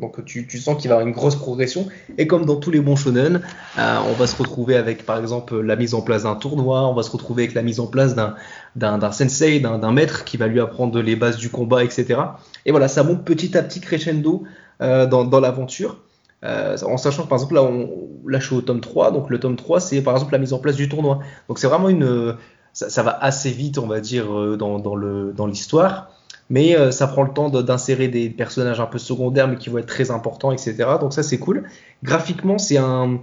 [0.00, 1.88] Donc tu, tu sens qu'il va avoir une grosse progression.
[2.18, 3.42] Et comme dans tous les bons shonen,
[3.78, 6.94] euh, on va se retrouver avec par exemple la mise en place d'un tournoi, on
[6.94, 10.60] va se retrouver avec la mise en place d'un sensei, d'un maître qui va lui
[10.60, 12.20] apprendre les bases du combat, etc.
[12.66, 14.44] Et voilà, ça monte petit à petit crescendo
[14.82, 15.98] euh, dans l'aventure.
[16.42, 19.40] En sachant que par exemple là, on, là je suis au tome 3, donc le
[19.40, 21.20] tome 3 c'est par exemple la mise en place du tournoi.
[21.48, 22.36] Donc c'est vraiment une...
[22.72, 24.26] Ça, va assez vite on va dire
[24.58, 26.10] dans, dans l'histoire.
[26.48, 29.78] Mais euh, ça prend le temps d'insérer des personnages un peu secondaires mais qui vont
[29.78, 30.76] être très importants, etc.
[31.00, 31.64] Donc ça c'est cool.
[32.02, 33.18] Graphiquement c'est un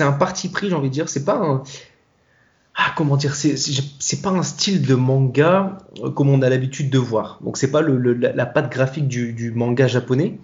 [0.00, 1.08] un parti pris j'ai envie de dire.
[1.08, 1.62] C'est pas un
[2.76, 6.98] ah, comment dire, c'est pas un style de manga euh, comme on a l'habitude de
[6.98, 7.38] voir.
[7.44, 10.40] Donc c'est pas la, patte graphique du, manga japonais.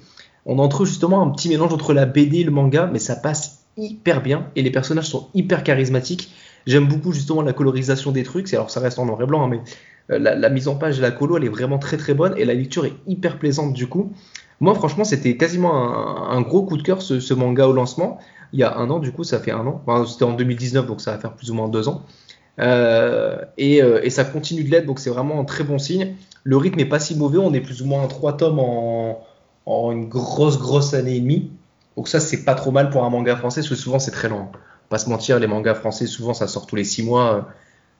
[0.50, 3.62] On entre justement un petit mélange entre la BD et le manga, mais ça passe
[3.76, 6.34] hyper bien et les personnages sont hyper charismatiques.
[6.66, 8.52] J'aime beaucoup justement la colorisation des trucs.
[8.52, 9.60] Alors ça reste en noir et blanc, hein, mais
[10.10, 12.44] euh, la, mise en page de la colo, elle est vraiment très très bonne et
[12.44, 14.12] la lecture est hyper plaisante du coup.
[14.58, 18.18] Moi, franchement, c'était quasiment un, gros coup de cœur ce, manga au lancement.
[18.52, 19.84] Il y a un an, du coup, ça fait un an.
[20.04, 22.02] c'était en 2019, donc ça va faire plus ou moins deux ans.
[22.58, 26.16] Euh, euh, et, ça continue de l'être, donc c'est vraiment un très bon signe.
[26.42, 29.20] Le rythme n'est pas si mauvais, on est plus ou moins à trois tomes en,
[29.66, 31.50] une grosse, grosse année et demie.
[31.96, 34.28] Donc ça, c'est pas trop mal pour un manga français, parce que souvent c'est très
[34.28, 34.48] long.
[34.88, 37.48] Pas se mentir, les mangas français, souvent ça sort tous les six mois.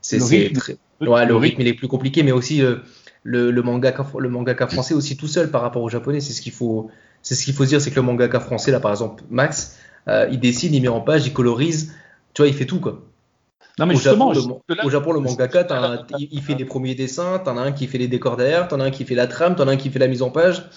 [0.00, 0.18] C'est
[0.54, 2.76] très Ouais, le rythme il est plus compliqué, mais aussi euh,
[3.22, 6.20] le, le, mangaka, le mangaka français aussi tout seul par rapport au japonais.
[6.20, 6.90] C'est ce qu'il faut,
[7.22, 10.28] c'est ce qu'il faut dire, c'est que le mangaka français là, par exemple, Max, euh,
[10.30, 11.94] il dessine, il met en page, il colorise,
[12.34, 13.02] tu vois, il fait tout quoi.
[13.78, 15.66] Non, mais au, Japon, le, au Japon, le mangaka,
[16.18, 18.84] il, fait les premiers dessins, t'en as un qui fait les décors derrière, t'en as
[18.84, 20.68] un qui fait la trame, t'en as un qui fait la mise en page.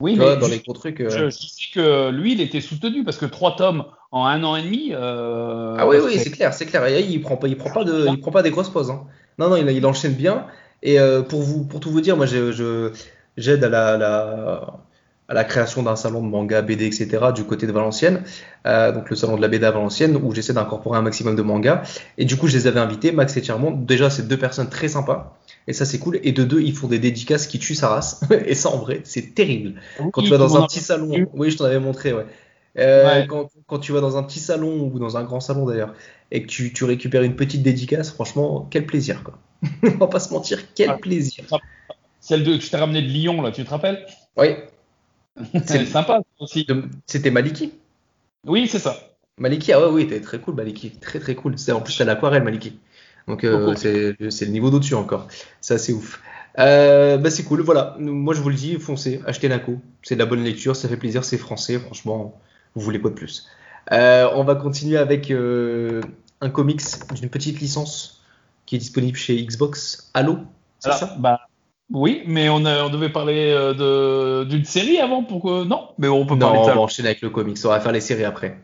[0.00, 1.00] Oui, mais dans les trucs.
[1.00, 4.54] Euh, je, sais que lui, il était soutenu parce que trois tomes en un an
[4.54, 4.90] et demi.
[4.92, 6.86] Euh, ah oui, oui, c'est clair, c'est clair.
[6.86, 8.90] Et il prend pas, il prend pas de, il prend pas des grosses pauses.
[8.90, 9.02] Hein.
[9.38, 10.46] Non, non, il, il, enchaîne bien.
[10.84, 12.92] Et euh, pour vous, pour tout vous dire, moi, je,
[13.36, 14.78] j'aide à la, la,
[15.26, 17.32] à la création d'un salon de manga, BD, etc.
[17.34, 18.22] du côté de Valenciennes,
[18.64, 21.82] donc le salon de la BD à Valenciennes, où j'essaie d'incorporer un maximum de mangas.
[22.18, 23.72] Et du coup, je les avais invités, Max et Thiermont.
[23.72, 25.36] Déjà, c'est deux personnes très sympas.
[25.68, 26.18] Et ça, c'est cool.
[26.24, 28.22] Et de deux, ils font des dédicaces qui tuent sa race.
[28.46, 29.80] et ça, en vrai, c'est terrible.
[30.12, 32.26] quand tu vas dans un petit salon, oui, je t'en avais montré, ouais.
[32.78, 35.94] Euh, quand, quand, tu vas dans un petit salon ou dans un grand salon d'ailleurs,
[36.30, 39.38] et que tu, tu, récupères une petite dédicace, franchement, quel plaisir, quoi.
[39.82, 41.44] On va pas se mentir, quel plaisir.
[42.20, 44.06] Celle de, que je t'ai ramené de Lyon, là, tu te rappelles?
[44.36, 44.48] Oui.
[45.66, 46.66] C'est sympa aussi.
[47.06, 47.72] C'était Maliki
[48.46, 48.96] Oui, c'est ça.
[49.36, 50.90] Maliki, ah ouais, oui, t'es très cool, Maliki.
[50.90, 51.58] Très, très cool.
[51.58, 52.78] C'est en plus à l'aquarelle, Maliki.
[53.28, 55.28] Donc euh, c'est le niveau d'au-dessus encore.
[55.60, 56.20] Ça c'est ouf.
[56.58, 57.94] Euh, bah c'est cool, voilà.
[58.00, 59.78] Moi je vous le dis, foncez, achetez Nako.
[60.02, 62.40] C'est de la bonne lecture, ça fait plaisir, c'est français, franchement,
[62.74, 63.46] vous voulez quoi de plus?
[63.92, 66.82] Euh, on va continuer avec un comics
[67.14, 68.22] d'une petite licence
[68.66, 70.10] qui est disponible chez Xbox.
[70.14, 70.38] Halo,
[70.80, 71.14] c'est ça?
[71.18, 71.40] bah,
[71.90, 73.54] Oui, mais on, on devait parler
[74.48, 75.64] d'une série avant pour que...
[75.64, 76.72] Non, mais on peut parler de ça.
[76.72, 78.58] on va enchaîner avec le comics, on va faire les séries après.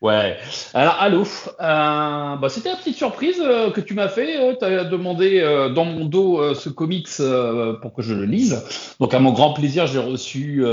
[0.00, 0.36] Ouais.
[0.74, 1.22] Alors, allô.
[1.22, 4.38] Euh, bah, c'était une petite surprise euh, que tu m'as fait.
[4.38, 5.40] Euh, tu as demandé
[5.74, 7.08] dans mon dos ce comics
[7.80, 8.62] pour que je le lise.
[9.00, 10.64] Donc, à mon grand plaisir, j'ai reçu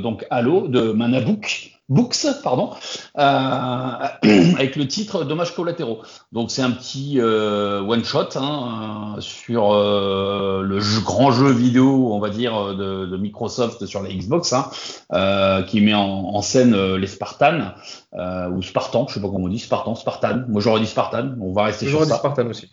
[0.00, 1.73] donc Halo de Manabook.
[1.90, 2.70] Books, pardon,
[3.18, 3.20] euh,
[4.54, 6.00] avec le titre Dommages collatéraux.
[6.32, 12.20] Donc c'est un petit euh, one shot hein, sur euh, le grand jeu vidéo, on
[12.20, 17.06] va dire, de, de Microsoft sur la Xbox, hein, qui met en, en scène les
[17.06, 17.74] Spartans
[18.14, 20.44] ou Spartans, je sais pas comment on dit, Spartan, Spartan.
[20.48, 21.32] Moi j'aurais dit Spartan.
[21.38, 22.06] On va rester sur ça.
[22.06, 22.70] Dit Spartan aussi.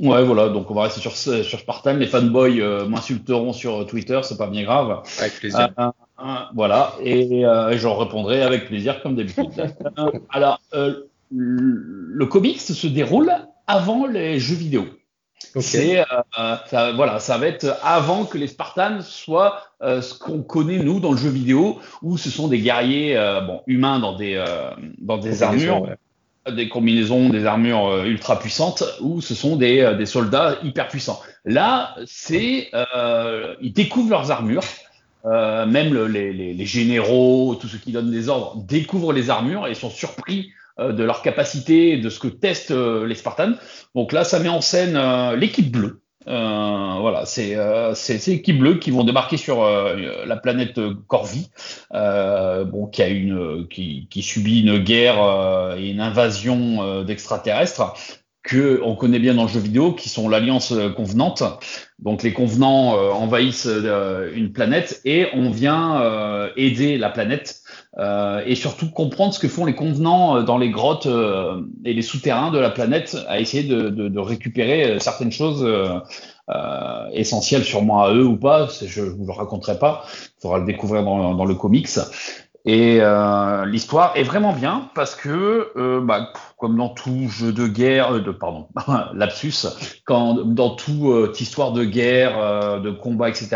[0.00, 1.94] Ouais, voilà, donc on va rester sur, sur Spartan.
[1.94, 5.02] Les fanboys m'insulteront sur Twitter, c'est pas bien grave.
[5.20, 5.68] Avec plaisir.
[6.54, 9.50] Voilà, et euh, j'en répondrai avec plaisir comme d'habitude.
[9.98, 13.32] Euh, alors, euh, le comics se déroule
[13.66, 14.86] avant les jeux vidéo.
[15.58, 16.04] C'est
[16.66, 21.10] ça, voilà, ça va être avant que les Spartans soient ce qu'on connaît nous dans
[21.10, 24.42] le jeu vidéo, où ce sont des guerriers bon humains dans des
[24.98, 25.88] dans des armures,
[26.48, 31.20] des combinaisons, des armures ultra puissantes, où ce sont des, des soldats hyper puissants.
[31.44, 32.70] Là, c'est
[33.60, 34.62] ils découvrent leurs armures.
[35.24, 39.68] Euh, même les, les, les, généraux, tous ceux qui donnent des ordres, découvrent les armures
[39.68, 43.54] et sont surpris euh, de leur capacité, de ce que testent euh, les Spartans.
[43.94, 44.98] Donc là, ça met en scène
[45.36, 46.00] l'équipe bleue.
[46.26, 47.56] voilà, c'est
[47.94, 51.50] c'est l'équipe bleue qui vont débarquer sur la planète Corvi,
[51.92, 57.94] bon, qui a une qui, qui subit une guerre et une invasion d'extraterrestres
[58.42, 61.42] que on connaît bien dans le jeu vidéo, qui sont l'alliance euh, convenante.
[61.98, 66.02] Donc les convenants euh, envahissent euh, une planète et on vient
[66.56, 67.60] aider la planète
[68.46, 71.06] et surtout comprendre ce que font les convenants dans les grottes
[71.84, 75.66] et les souterrains de la planète à essayer de, de, de récupérer certaines choses
[77.12, 78.68] essentielles sûrement à eux ou pas.
[78.84, 81.88] Je ne vous le raconterai pas, il faudra le découvrir dans, dans le comics.
[82.64, 87.66] Et euh, l'histoire est vraiment bien parce que, euh, bah, comme dans tout jeu de
[87.66, 88.68] guerre, euh, pardon,
[89.14, 89.66] lapsus,
[90.04, 93.48] quand dans toute histoire de guerre, de combat, etc.,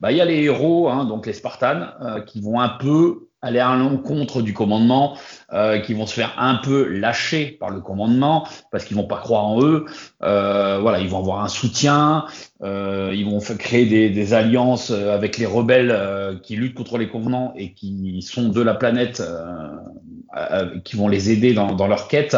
[0.00, 1.86] bah, il y a les héros, hein, donc les Spartans,
[2.26, 5.16] qui vont un peu aller à l'encontre du commandement,
[5.52, 9.18] euh, qui vont se faire un peu lâcher par le commandement parce qu'ils vont pas
[9.18, 9.84] croire en eux.
[10.22, 12.24] Euh, voilà, ils vont avoir un soutien,
[12.62, 17.08] euh, ils vont créer des, des, alliances avec les rebelles euh, qui luttent contre les
[17.08, 22.06] convenants et qui sont de la planète, euh, qui vont les aider dans, dans leur
[22.06, 22.36] quête.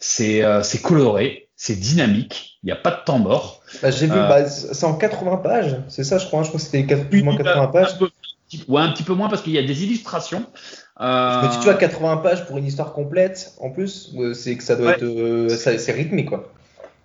[0.00, 0.42] C'est
[0.82, 3.60] coloré, c'est dynamique, il n'y a pas de temps mort.
[3.82, 6.42] Bah, J'ai vu, bah, c'est en 80 pages, c'est ça, je crois.
[6.42, 7.98] Je crois que c'était plus ou moins 80 pages.
[8.68, 10.46] Ouais, un petit peu moins parce qu'il y a des illustrations.
[11.00, 11.40] Euh...
[11.40, 14.62] Je me dis, tu vois, 80 pages pour une histoire complète, en plus, c'est que
[14.62, 15.04] ça doit être.
[15.04, 16.52] Euh, c'est rythmé, quoi.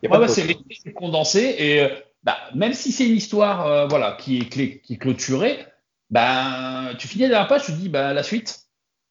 [0.03, 1.55] Y a ouais, ouais c'est rythmé, c'est condensé.
[1.57, 1.89] Et euh,
[2.23, 5.59] bah, même si c'est une histoire euh, voilà, qui, est clé, qui est clôturée,
[6.09, 8.59] bah, tu finis la dernière page, tu te dis, bah, la suite.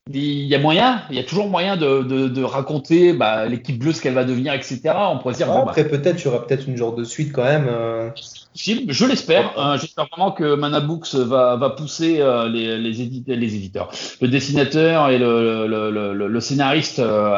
[0.09, 3.79] Il y a moyen, il y a toujours moyen de, de, de raconter bah, l'équipe
[3.79, 4.81] bleue ce qu'elle va devenir, etc.
[4.97, 5.47] On pourrait dire.
[5.47, 7.67] Bon, après, bah, peut-être, il y aura peut-être une genre de suite quand même.
[7.69, 8.11] Euh...
[8.55, 9.57] Je l'espère.
[9.59, 14.27] Euh, J'espère vraiment que Manabooks va, va pousser euh, les, les, éditeurs, les éditeurs, le
[14.27, 17.33] dessinateur et le, le, le, le scénariste euh,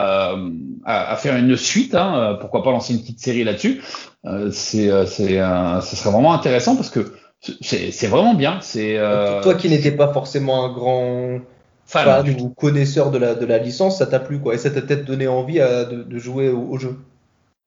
[0.85, 1.95] à, à, faire une suite.
[1.95, 3.83] Hein, pourquoi pas lancer une petite série là-dessus
[4.51, 7.13] C'est, c'est, ce serait vraiment intéressant parce que
[7.61, 8.59] c'est vraiment bien.
[8.63, 8.99] C'est
[9.43, 11.41] toi qui n'étais pas forcément un grand
[11.93, 14.81] fan, ou connaisseur de la, de la licence, ça t'a plu quoi Et ça t'a
[14.81, 16.99] peut-être donné envie à, de, de, jouer au, au jeu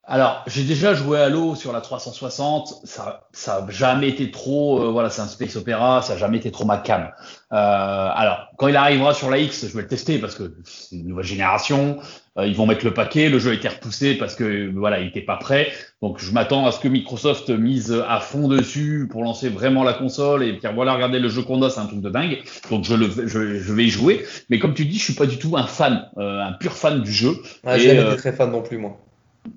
[0.07, 2.81] alors, j'ai déjà joué à l'eau sur la 360.
[2.83, 6.37] Ça, ça a jamais été trop, euh, voilà, c'est un space opéra, ça a jamais
[6.37, 7.09] été trop ma cam.
[7.51, 10.97] Euh, alors, quand il arrivera sur la X, je vais le tester parce que c'est
[10.97, 11.97] une nouvelle génération.
[12.37, 13.29] Euh, ils vont mettre le paquet.
[13.29, 15.71] Le jeu a été repoussé parce que voilà, il était pas prêt.
[16.01, 19.93] Donc, je m'attends à ce que Microsoft mise à fond dessus pour lancer vraiment la
[19.93, 22.39] console et dire voilà, regardez le jeu qu'on a, c'est un truc de dingue.
[22.69, 24.25] Donc, je le, je, je, vais y jouer.
[24.49, 27.01] Mais comme tu dis, je suis pas du tout un fan, euh, un pur fan
[27.01, 27.37] du jeu.
[27.65, 28.99] Ah, j'ai jamais été très fan non plus moi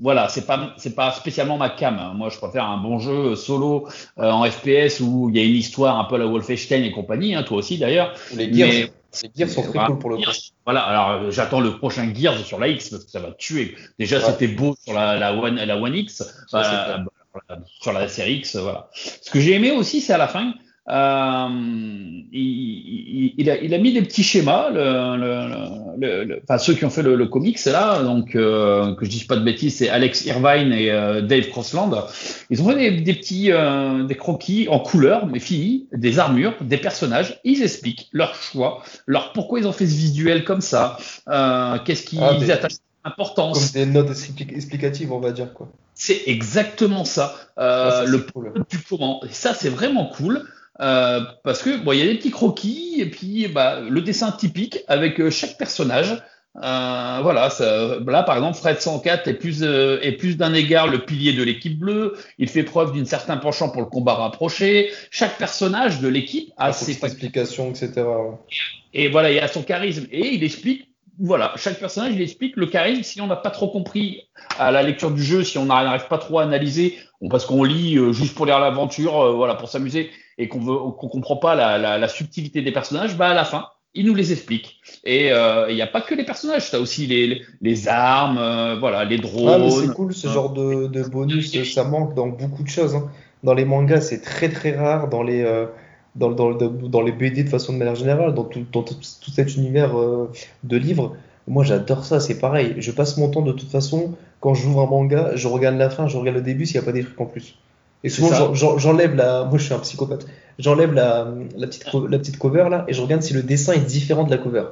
[0.00, 1.98] voilà, c'est pas c'est pas spécialement ma cam.
[1.98, 2.12] Hein.
[2.14, 3.88] Moi, je préfère un bon jeu solo
[4.18, 6.92] euh, en FPS où il y a une histoire un peu à la Wolfenstein et
[6.92, 7.34] compagnie.
[7.34, 8.14] Hein, toi aussi d'ailleurs.
[8.34, 8.88] Les Gears,
[9.22, 10.30] les Gears sont très cool pour le coup.
[10.64, 13.76] Voilà, alors euh, j'attends le prochain Gears sur la X parce que ça va tuer.
[13.98, 14.24] Déjà, ouais.
[14.24, 16.22] c'était beau sur la, la One la One X,
[16.54, 16.98] euh,
[17.80, 18.90] sur la série X, voilà.
[18.94, 20.54] Ce que j'ai aimé aussi, c'est à la fin.
[20.90, 21.48] Euh,
[22.32, 25.16] il, il, a, il, a, mis des petits schémas, le,
[25.98, 29.24] le, le, enfin ceux qui ont fait le, comics là, donc euh, que je dise
[29.24, 31.90] pas de bêtises, c'est Alex Irvine et euh, Dave Crossland.
[32.48, 36.54] Ils ont fait des, des petits euh, des croquis en couleur, mais finis, des armures,
[36.62, 37.38] des personnages.
[37.44, 40.96] Ils expliquent leur choix, leur pourquoi ils ont fait ce visuel comme ça,
[41.28, 43.72] euh, qu'est-ce qu'ils ah, attachent importance.
[43.72, 44.10] Comme des notes
[44.50, 45.68] explicatives, on va dire quoi.
[45.94, 48.52] C'est exactement ça, ah, ça le cool.
[48.70, 49.20] du comment.
[49.24, 50.46] Et ça, c'est vraiment cool.
[50.80, 54.30] Euh, parce que bon, il y a des petits croquis et puis bah, le dessin
[54.30, 56.22] typique avec euh, chaque personnage.
[56.62, 60.88] Euh, voilà, ça, là par exemple, Fred 104 est plus euh, est plus d'un égard
[60.88, 62.16] le pilier de l'équipe bleue.
[62.38, 64.90] Il fait preuve d'une certain penchant pour le combat rapproché.
[65.10, 68.04] Chaque personnage de l'équipe a ses explications, etc.
[68.92, 70.88] Et voilà, il a son charisme et il explique.
[71.20, 73.02] Voilà, chaque personnage il explique le charisme.
[73.02, 74.22] Si on n'a pas trop compris
[74.58, 76.96] à la lecture du jeu, si on n'arrive pas trop à analyser,
[77.30, 81.08] parce qu'on lit euh, juste pour lire l'aventure, voilà, pour s'amuser et qu'on veut qu'on
[81.08, 84.32] comprend pas la, la, la, subtilité des personnages, bah à la fin, il nous les
[84.32, 84.80] explique.
[85.04, 88.38] Et il euh, n'y a pas que les personnages, tu as aussi les, les armes,
[88.38, 89.64] euh, voilà, les drones.
[89.66, 92.94] Ah, c'est cool ce genre de, de bonus, ça manque dans beaucoup de choses.
[92.94, 93.10] Hein.
[93.42, 95.08] Dans les mangas, c'est très très rare.
[95.08, 95.66] Dans les euh,
[96.16, 99.30] dans, dans, dans, les BD de façon de manière générale, dans tout, dans tout, tout
[99.30, 100.30] cet univers euh,
[100.64, 101.16] de livres,
[101.46, 102.74] moi j'adore ça, c'est pareil.
[102.78, 106.08] Je passe mon temps de toute façon, quand j'ouvre un manga, je regarde la fin,
[106.08, 107.56] je regarde le début s'il n'y a pas des trucs en plus.
[108.04, 109.44] Et souvent, j'enlève la.
[109.44, 110.26] Moi, je suis un psychopathe.
[110.58, 113.86] J'enlève la, la, petite, la petite cover là et je regarde si le dessin est
[113.86, 114.64] différent de la cover.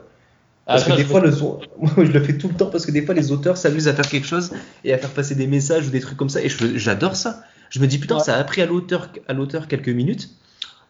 [0.69, 1.31] Ah, parce ah, que des fois, le...
[1.97, 4.09] je le fais tout le temps parce que des fois, les auteurs s'amusent à faire
[4.09, 4.53] quelque chose
[4.85, 6.43] et à faire passer des messages ou des trucs comme ça.
[6.43, 7.43] Et j'adore ça.
[7.71, 8.23] Je me dis, putain, ouais.
[8.23, 10.31] ça a pris à l'auteur quelques minutes.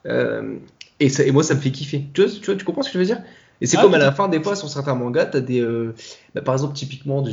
[0.06, 0.56] Euh,
[1.00, 2.04] et, ça, et, moi, ça me fait kiffer.
[2.14, 3.22] Tu vois, tu, vois, tu comprends ce que je veux dire?
[3.60, 5.60] Et c'est ah, comme à la fin, des fois, sur certains mangas, t'as des.
[5.60, 5.94] Euh,
[6.34, 7.24] bah, par exemple, typiquement,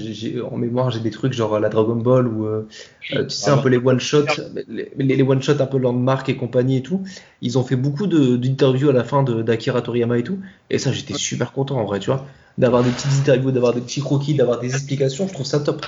[0.51, 2.67] en mémoire, j'ai des trucs genre la Dragon Ball ou euh,
[3.13, 4.25] euh, tu sais, un peu les one-shots,
[4.69, 7.01] les, les one-shots un peu Landmark et compagnie et tout.
[7.41, 10.39] Ils ont fait beaucoup d'interviews à la fin d'Akira Toriyama et tout.
[10.69, 12.25] Et ça, j'étais super content en vrai, tu vois.
[12.57, 15.85] D'avoir des petites interviews, d'avoir des petits croquis, d'avoir des explications, je trouve ça top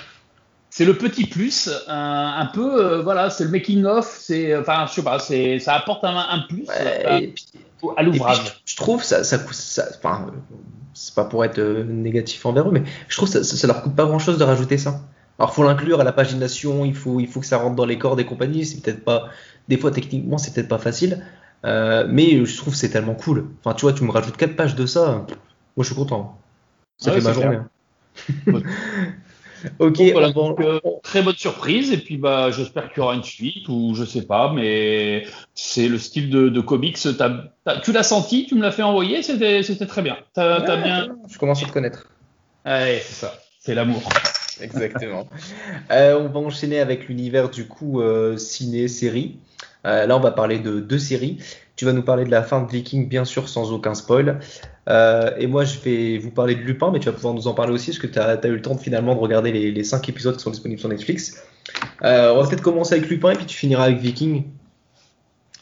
[0.76, 4.86] c'est le petit plus, un, un peu, euh, voilà, c'est le making of, c'est, enfin,
[4.90, 7.46] je sais pas, c'est, ça apporte un, un plus ouais, à, et puis,
[7.96, 8.62] à l'ouvrage.
[8.66, 10.34] Je, trouve ça, ça, ça enfin,
[10.94, 13.84] c'est pas pour être euh, négatif envers eux, mais je trouve ça, ça, ça leur
[13.84, 15.00] coûte pas grand chose de rajouter ça.
[15.40, 17.98] Alors faut l'inclure à la pagination, il faut, il faut que ça rentre dans les
[17.98, 18.66] cordes des compagnies.
[18.66, 19.30] C'est peut-être pas,
[19.70, 21.26] des fois techniquement c'est peut-être pas facile,
[21.64, 23.48] euh, mais je trouve c'est tellement cool.
[23.64, 25.26] Enfin tu vois, tu me rajoutes 4 pages de ça,
[25.78, 26.38] moi je suis content.
[26.98, 27.60] Ça ah fait ma journée.
[29.80, 31.92] Ok, voilà, donc, euh, très bonne surprise.
[31.92, 35.88] Et puis, bah, j'espère qu'il y aura une suite ou je sais pas, mais c'est
[35.88, 36.98] le style de, de comics.
[37.84, 40.18] tu l'as senti, tu me l'as fait envoyer, c'était très bien.
[40.36, 41.08] bien.
[41.30, 42.10] Je commence à te connaître.
[42.66, 44.02] Ouais, c'est ça, c'est l'amour.
[44.62, 45.28] Exactement.
[45.92, 49.38] Euh, on va enchaîner avec l'univers du coup euh, ciné-série.
[49.84, 51.40] là, on va parler de deux séries.
[51.76, 54.40] Tu vas nous parler de la fin de Viking, bien sûr, sans aucun spoil.
[54.88, 57.54] Euh, et moi, je vais vous parler de Lupin, mais tu vas pouvoir nous en
[57.54, 60.08] parler aussi, parce que tu as, eu le temps finalement de regarder les, les 5
[60.08, 61.44] épisodes qui sont disponibles sur Netflix.
[62.04, 64.46] Euh, on va peut-être commencer avec Lupin, et puis tu finiras avec Viking.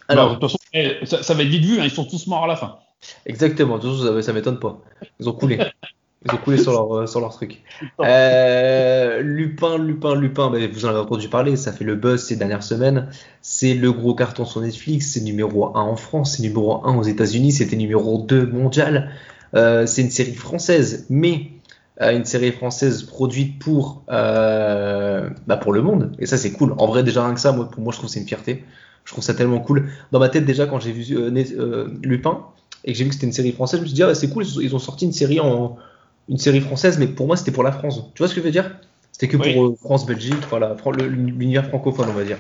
[0.08, 2.44] Alors, de toute façon, eh, ça, va être vite vu, hein, ils sont tous morts
[2.44, 2.78] à la fin.
[3.26, 4.80] Exactement, de toute façon, ça, ça m'étonne pas.
[5.20, 5.58] Ils ont coulé.
[6.26, 7.62] Ils ont coulé sur leur, euh, sur leur truc.
[8.00, 12.38] Euh, Lupin, Lupin, Lupin, bah, vous en avez entendu parler, ça fait le buzz ces
[12.38, 13.10] dernières semaines.
[13.42, 17.04] C'est le gros carton sur Netflix, c'est numéro 1 en France, c'est numéro 1 aux
[17.04, 19.12] États-Unis, c'était numéro 2 mondial.
[19.56, 21.52] Euh, c'est une série française, mais
[22.02, 26.14] euh, une série française produite pour, bah pour le monde.
[26.20, 26.74] Et ça, c'est cool.
[26.78, 28.64] En vrai, déjà rien que ça, moi, pour moi, je trouve c'est une fierté.
[29.04, 29.90] Je trouve ça tellement cool.
[30.14, 31.04] Dans ma tête, déjà, quand j'ai vu
[32.02, 32.46] Lupin
[32.86, 34.30] et que j'ai vu que c'était une série française, je me suis dit, ah, c'est
[34.30, 35.76] cool, ils ont sorti une série en
[36.30, 38.02] une série française, mais pour moi, c'était pour la France.
[38.14, 38.72] Tu vois ce que je veux dire?
[39.12, 40.76] C'était que pour euh, France-Belgique, voilà,
[41.08, 42.40] l'univers francophone, on va dire.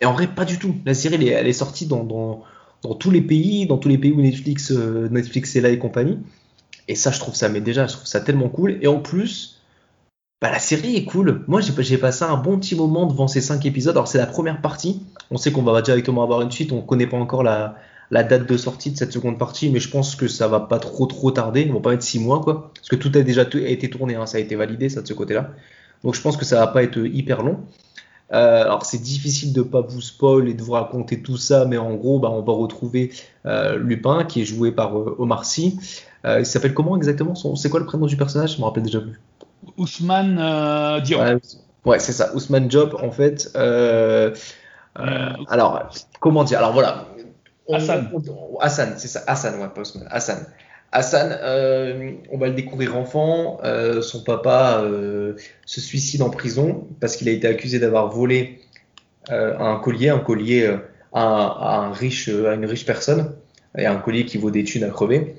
[0.00, 0.74] Et en vrai, pas du tout.
[0.84, 2.44] La série, elle est, sortie dans, dans,
[2.82, 5.78] dans, tous les pays, dans tous les pays où Netflix, euh, Netflix est là et
[5.78, 6.18] compagnie.
[6.88, 8.78] Et ça, je trouve ça, mais déjà, je trouve ça tellement cool.
[8.82, 9.60] Et en plus,
[10.40, 11.44] bah, la série est cool.
[11.48, 13.96] Moi, j'ai passé un bon petit moment devant ces cinq épisodes.
[13.96, 15.02] Alors, c'est la première partie.
[15.30, 16.72] On sait qu'on va directement avoir une suite.
[16.72, 17.76] On connaît pas encore la,
[18.10, 20.78] la date de sortie de cette seconde partie, mais je pense que ça va pas
[20.78, 21.62] trop trop tarder.
[21.62, 22.70] Ils vont pas être six mois, quoi.
[22.74, 25.14] Parce que tout a déjà été tourné, hein, ça a été validé, ça de ce
[25.14, 25.50] côté-là.
[26.04, 27.60] Donc je pense que ça va pas être hyper long.
[28.32, 31.78] Euh, alors c'est difficile de pas vous spoil et de vous raconter tout ça, mais
[31.78, 33.12] en gros, bah, on va retrouver
[33.46, 35.78] euh, Lupin qui est joué par euh, Omar Sy.
[36.24, 38.54] il s'appelle comment exactement C'est quoi le prénom du personnage?
[38.54, 39.20] Je me rappelle déjà plus.
[39.76, 41.20] Ousmane Diop.
[41.84, 43.50] Ouais, c'est ça, Ousmane Diop en fait.
[44.94, 45.88] alors
[46.18, 46.58] comment dire?
[46.58, 47.06] Alors voilà,
[47.72, 48.10] Hassan.
[48.60, 49.24] Hassan, c'est ça.
[49.26, 50.46] Hassan, ouais, pas Hassan.
[50.92, 53.58] Hassan, euh, on va le découvrir enfant.
[53.64, 58.60] Euh, son papa euh, se suicide en prison parce qu'il a été accusé d'avoir volé
[59.28, 60.72] un collier, un collier
[61.12, 63.34] à, un riche, à une riche personne,
[63.76, 65.34] et un collier qui vaut des thunes à crever.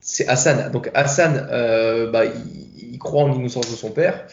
[0.00, 0.72] c'est Hassan.
[0.72, 1.46] Donc Hassan,
[2.10, 4.24] bah, il, il, croit en l'innocence de son père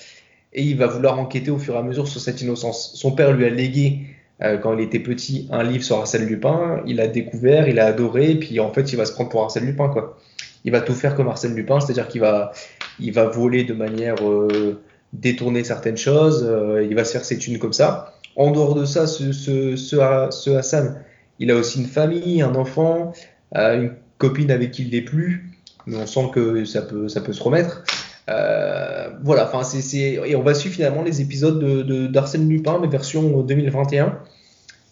[0.54, 2.94] et il va vouloir enquêter au fur et à mesure sur cette innocence.
[2.96, 4.06] Son père lui a légué
[4.40, 8.36] quand il était petit un livre sur Arsène Lupin, il a découvert, il a adoré,
[8.36, 10.18] puis en fait il va se prendre pour Arsène Lupin quoi.
[10.66, 12.52] Il va tout faire comme Arsène Lupin, c'est-à-dire qu'il va,
[13.00, 14.82] il va voler de manière euh,
[15.14, 18.14] détournée certaines choses, euh, il va se faire ses thunes comme ça.
[18.36, 21.02] En dehors de ça, ce, ce, ce, Hassan,
[21.40, 23.14] il a aussi une famille, un enfant,
[23.54, 25.52] une copine avec qui il n'est plus,
[25.86, 27.84] mais on sent que ça peut, ça peut se remettre.
[29.24, 33.42] Voilà, enfin c'est, et on va suivre finalement les épisodes de, d'Arsène Lupin, mais version
[33.42, 34.18] 2021.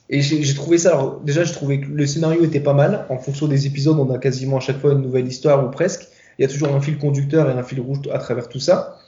[0.10, 3.06] Et j'ai trouvé ça, déjà, je trouvais que le scénario était pas mal.
[3.10, 6.08] En fonction des épisodes, on a quasiment à chaque fois une nouvelle histoire ou presque.
[6.39, 9.00] Il y a toujours un fil conducteur et un fil rouge à travers tout ça.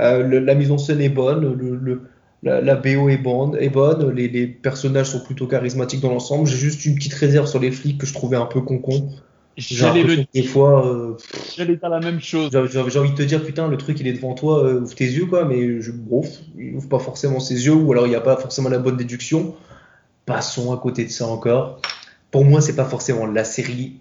[0.00, 2.02] Euh, la mise en scène est bonne, le,
[2.42, 6.48] la, BO est bonne, est bonne les, personnages sont plutôt charismatiques dans l'ensemble.
[6.48, 9.10] J'ai juste une petite réserve sur les flics que je trouvais un peu con-con.
[9.56, 10.86] J'allais le des fois.
[10.86, 11.16] Euh,
[11.56, 12.50] J'allais dire la même chose.
[12.70, 15.04] J'ai envie de te dire, putain, le truc il est devant toi, euh, ouvre tes
[15.04, 18.16] yeux quoi, mais je, ouf, il ouvre pas forcément ses yeux, ou alors il n'y
[18.16, 19.54] a pas forcément la bonne déduction.
[20.24, 21.80] Passons à côté de ça encore.
[22.30, 23.96] Pour moi, c'est pas forcément la série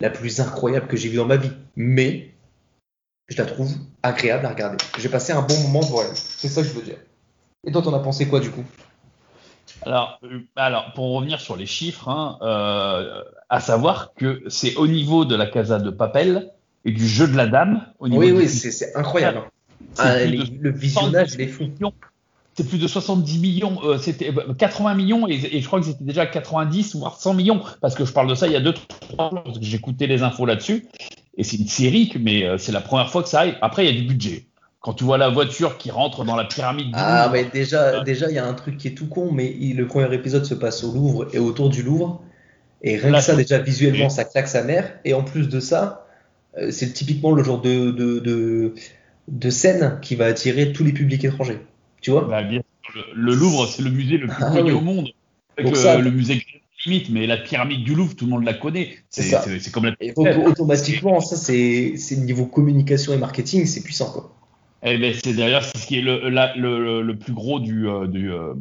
[0.00, 2.30] la plus incroyable que j'ai vue dans ma vie, mais
[3.28, 4.76] je la trouve agréable à regarder.
[4.98, 6.14] J'ai passé un bon moment pour elle.
[6.14, 6.98] C'est ça que je veux dire.
[7.66, 8.64] Et toi, t'en as pensé quoi du coup?
[9.82, 13.22] Alors, euh, alors, pour revenir sur les chiffres, hein, euh,
[13.54, 16.50] à savoir que c'est au niveau de la Casa de Papel
[16.84, 17.86] et du jeu de la dame.
[18.00, 19.42] oui, oui, c'est incroyable.
[19.96, 21.66] Ah, le visionnage, il est fou
[22.56, 26.04] c'est plus de 70 millions, euh, c'était 80 euh, millions et, je crois que c'était
[26.04, 28.72] déjà 90 voire 100 millions parce que je parle de ça il y a deux
[28.72, 30.86] trois ans parce que j'écoutais les infos là-dessus
[31.36, 33.56] et c'est une série mais euh, c'est la première fois que ça arrive.
[33.60, 34.46] Après il y a du budget.
[34.78, 36.86] Quand tu vois la voiture qui rentre dans la pyramide.
[36.86, 39.50] Du ah mais déjà déjà il y a un truc qui est tout con mais
[39.50, 42.22] le premier épisode se passe au Louvre et autour du Louvre
[42.84, 46.06] et rien que ça déjà visuellement ça claque sa mère et en plus de ça
[46.70, 48.74] c'est typiquement le genre de, de, de,
[49.28, 51.58] de scène qui va attirer tous les publics étrangers.
[52.00, 52.22] Tu vois?
[52.22, 55.08] Bah, le, Louvre, c'est le musée le plus ah connu au monde.
[55.56, 56.42] le, musée
[56.84, 58.96] limite, mais la pyramide du Louvre, tout le monde la connaît.
[59.08, 59.94] C'est comme la.
[60.00, 64.30] Et automatiquement, ça, c'est niveau communication et marketing, c'est puissant, quoi.
[64.86, 68.52] Eh ben, c'est d'ailleurs ce qui est le, le, plus gros du, euh, du euh,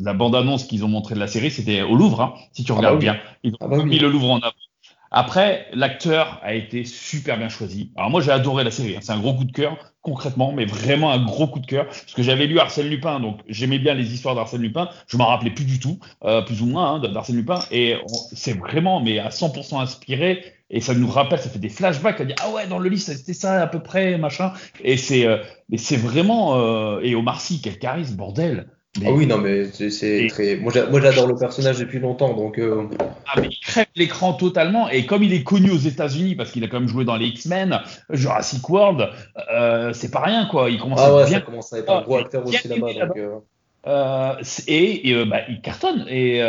[0.00, 2.20] la bande annonce qu'ils ont montré de la série, c'était au Louvre.
[2.20, 4.38] Hein, si tu ah regardes bah bien, ils ont ah bah mis le Louvre en
[4.38, 4.52] avant.
[5.10, 7.92] Après, l'acteur a été super bien choisi.
[7.96, 8.96] Alors moi, j'ai adoré la série.
[8.96, 9.00] Hein.
[9.02, 11.86] C'est un gros coup de cœur, concrètement, mais vraiment un gros coup de cœur.
[11.86, 14.90] Parce que j'avais lu Arsène Lupin, donc j'aimais bien les histoires d'Arsène Lupin.
[15.06, 17.60] Je m'en rappelais plus du tout, euh, plus ou moins, hein, d'Arsène Lupin.
[17.70, 17.96] Et
[18.32, 20.42] c'est vraiment, mais à 100% inspiré.
[20.70, 22.20] Et ça nous rappelle, ça fait des flashbacks.
[22.20, 24.52] On dit ah ouais, dans le livre, c'était ça à peu près, machin.
[24.82, 25.38] Et c'est, euh,
[25.70, 26.56] mais c'est vraiment.
[26.56, 28.68] Euh, et Omar Sy, quel charisme, bordel.
[29.04, 30.56] Ah oui, non, mais c'est très.
[30.56, 32.58] Moi, j'adore le personnage depuis longtemps, donc.
[32.58, 32.88] Euh,
[33.26, 36.64] ah, mais il crève l'écran totalement, et comme il est connu aux États-Unis, parce qu'il
[36.64, 39.08] a quand même joué dans les X-Men, Jurassic World,
[39.52, 40.70] euh, c'est pas rien, quoi.
[40.70, 41.38] Il commence ah ouais, à bien.
[41.38, 43.18] Ça commence à être un gros acteur aussi là-bas, donc.
[43.86, 44.34] Euh...
[44.38, 46.40] Euh, et, bah, il cartonne et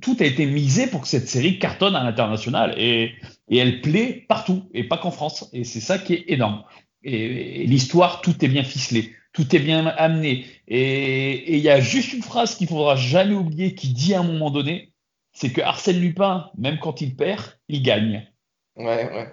[0.00, 3.14] tout a été misé pour que cette série cartonne à l'international et,
[3.48, 6.64] et, elle plaît partout et pas qu'en France et c'est ça qui est énorme
[7.04, 10.46] et l'histoire tout est bien ficelé tout est bien amené.
[10.68, 14.24] Et il y a juste une phrase qu'il faudra jamais oublier qui dit à un
[14.24, 14.92] moment donné,
[15.32, 18.28] c'est que Arsène Lupin, même quand il perd, il gagne.
[18.76, 19.32] Ouais, ouais.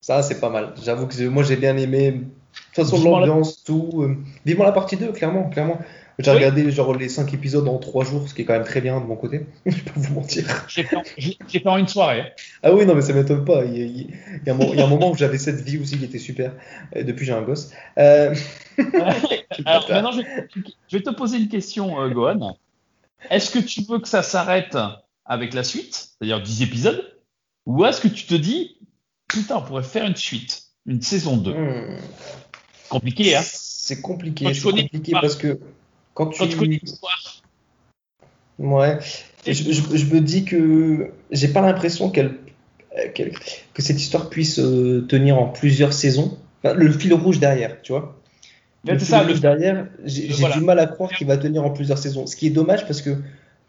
[0.00, 0.74] Ça, c'est pas mal.
[0.82, 2.20] J'avoue que moi, j'ai bien aimé.
[2.76, 4.02] De toute façon, l'ambiance, tout.
[4.02, 5.78] Euh, vivement la partie 2, clairement, clairement.
[6.18, 8.80] J'ai regardé genre les 5 épisodes en 3 jours, ce qui est quand même très
[8.80, 9.46] bien de mon côté.
[9.66, 10.44] je vais pas vous mentir.
[10.68, 12.32] J'ai fait, en une soirée.
[12.62, 13.64] Ah oui, non, mais ça m'étonne pas.
[13.64, 14.06] Il
[14.46, 16.52] y, a, un, moment où j'avais cette vie aussi qui était super.
[16.94, 17.72] Et depuis, j'ai un gosse.
[17.98, 18.34] Euh...
[19.64, 22.56] Alors maintenant, je, vais te poser une question, euh, Gohan.
[23.30, 24.76] Est-ce que tu veux que ça s'arrête
[25.24, 27.18] avec la suite, c'est-à-dire 10 épisodes,
[27.66, 28.78] ou est-ce que tu te dis,
[29.28, 31.96] putain, on pourrait faire une suite, une saison 2 hmm.
[32.94, 35.58] Compliqué, hein C'est compliqué, c'est compliqué parce que
[36.14, 37.42] quand tu, connais l'histoire.
[38.58, 38.98] Ouais.
[39.46, 42.38] je, je, me dis que j'ai pas l'impression qu'elle,
[43.74, 46.38] que cette histoire puisse euh, tenir en plusieurs saisons.
[46.62, 48.20] le fil rouge derrière, tu vois.
[48.86, 52.26] Le fil rouge derrière, j'ai du mal à croire qu'il va tenir en plusieurs saisons.
[52.26, 53.16] Ce qui est dommage parce que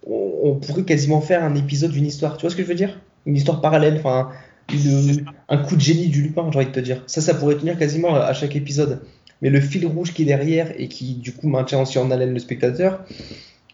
[0.06, 2.38] on, pourrait quasiment faire un épisode d'une histoire.
[2.38, 3.00] Tu vois ce que je veux dire?
[3.26, 4.30] Une histoire parallèle, enfin,
[5.50, 7.04] un coup de génie du Lupin, j'ai envie de te dire.
[7.08, 9.02] Ça, ça pourrait tenir quasiment à chaque épisode
[9.42, 12.34] mais le fil rouge qui est derrière et qui du coup maintient aussi en haleine
[12.34, 13.02] le spectateur,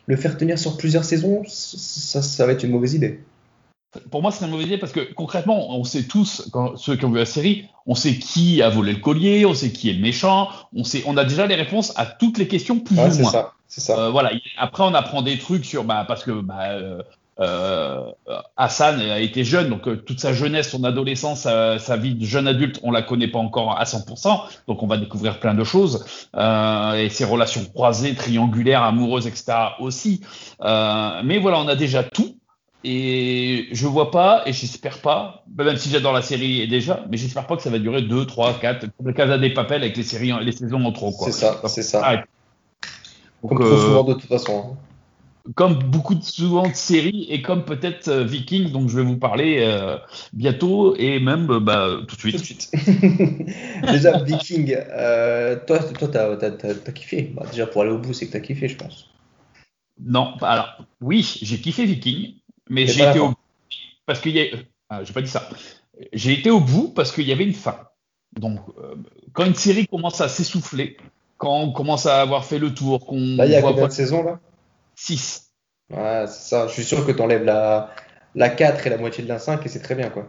[0.05, 3.23] le faire tenir sur plusieurs saisons, ça, ça va être une mauvaise idée.
[4.09, 7.05] Pour moi, c'est une mauvaise idée parce que concrètement, on sait tous, quand, ceux qui
[7.05, 9.93] ont vu la série, on sait qui a volé le collier, on sait qui est
[9.93, 13.19] le méchant, on sait, on a déjà les réponses à toutes les questions plus ou
[13.19, 13.31] moins.
[13.31, 13.99] Ça, c'est ça.
[13.99, 14.31] Euh, voilà.
[14.57, 17.01] Après, on apprend des trucs sur, bah, parce que bah, euh,
[18.57, 22.47] Hassan a été jeune, donc euh, toute sa jeunesse, son adolescence, sa, vie de jeune
[22.47, 26.05] adulte, on la connaît pas encore à 100%, donc on va découvrir plein de choses
[26.35, 29.53] euh, et ses relations croisées, triangulaires, amoureuses, etc.
[29.79, 30.21] aussi.
[30.61, 32.37] mais voilà, on a déjà tout.
[32.83, 37.45] Et je vois pas, et j'espère pas, même si j'adore la série déjà, mais j'espère
[37.45, 40.03] pas que ça va durer 2, 3, 4, comme le cas des papels avec les
[40.03, 41.11] séries, les saisons en trop.
[41.11, 42.23] C'est ça, c'est ça.
[43.43, 44.75] Donc, comme trop souvent de toute façon
[45.55, 49.17] comme beaucoup de, souvent de séries et comme peut-être euh, Vikings, dont je vais vous
[49.17, 49.97] parler euh,
[50.33, 52.35] bientôt et même euh, bah, tout de suite.
[52.35, 52.71] Tout de suite.
[53.91, 54.75] déjà, Viking,
[55.67, 57.33] toi, toi t'as, kiffé.
[57.35, 59.09] Bah, déjà, pour aller au bout, c'est que t'as kiffé, je pense.
[60.03, 62.35] Non, alors, oui, j'ai kiffé Viking,
[62.69, 63.35] mais j'ai été au bout
[64.05, 64.45] parce qu'il y a.
[64.89, 65.47] Ah, j'ai pas dit ça.
[66.13, 67.77] J'ai été au bout parce qu'il y avait une fin.
[68.39, 68.59] Donc,
[69.33, 70.97] quand une série commence à s'essouffler,
[71.37, 73.35] quand on commence à avoir fait le tour, qu'on.
[73.37, 74.39] Là, il y a combien de saisons là?
[75.01, 75.51] 6.
[75.89, 76.67] Ouais, c'est ça.
[76.67, 77.89] Je suis sûr que tu enlèves la,
[78.35, 80.27] la 4 et la moitié de la 5 et c'est très bien, quoi.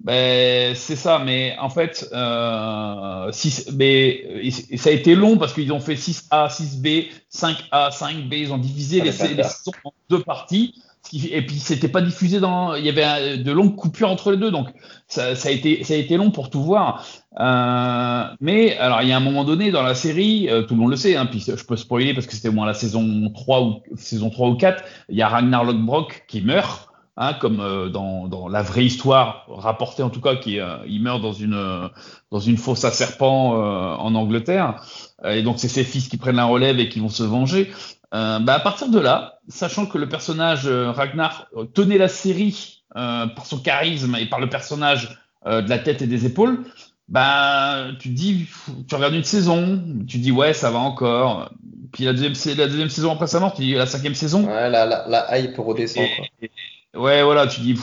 [0.00, 3.32] Ben, c'est ça, mais en fait, euh,
[3.74, 8.58] mais, ça a été long parce qu'ils ont fait 6A, 6B, 5A, 5B, ils ont
[8.58, 10.74] divisé les, les saisons en deux parties
[11.12, 14.50] et puis c'était pas diffusé dans il y avait de longues coupures entre les deux
[14.50, 14.68] donc
[15.06, 17.04] ça, ça a été ça a été long pour tout voir.
[17.38, 20.80] Euh, mais alors il y a un moment donné dans la série euh, tout le
[20.80, 23.30] monde le sait hein, puis je peux spoiler parce que c'était au moins la saison
[23.32, 26.88] 3 ou saison 3 ou 4 il y a Ragnar Lothbrok qui meurt
[27.18, 31.02] hein, comme euh, dans, dans, la vraie histoire rapportée en tout cas qui euh, il
[31.02, 31.90] meurt dans une
[32.30, 34.82] dans une fosse à serpents en Angleterre.
[35.24, 37.70] Et donc c'est ses fils qui prennent la relève et qui vont se venger
[38.16, 42.08] euh, bah à partir de là, sachant que le personnage euh, Ragnar euh, tenait la
[42.08, 46.64] série euh, par son charisme et par le personnage de la tête et des épaules,
[47.08, 48.48] bah tu dis,
[48.88, 51.52] tu regardes une saison, tu dis ouais ça va encore.
[51.92, 54.44] Puis la deuxième, la deuxième saison après sa mort, tu dis la cinquième saison.
[54.44, 56.04] Ouais, la, la, la hype redescend.
[56.42, 56.50] Et,
[56.96, 57.78] ouais voilà, tu dis.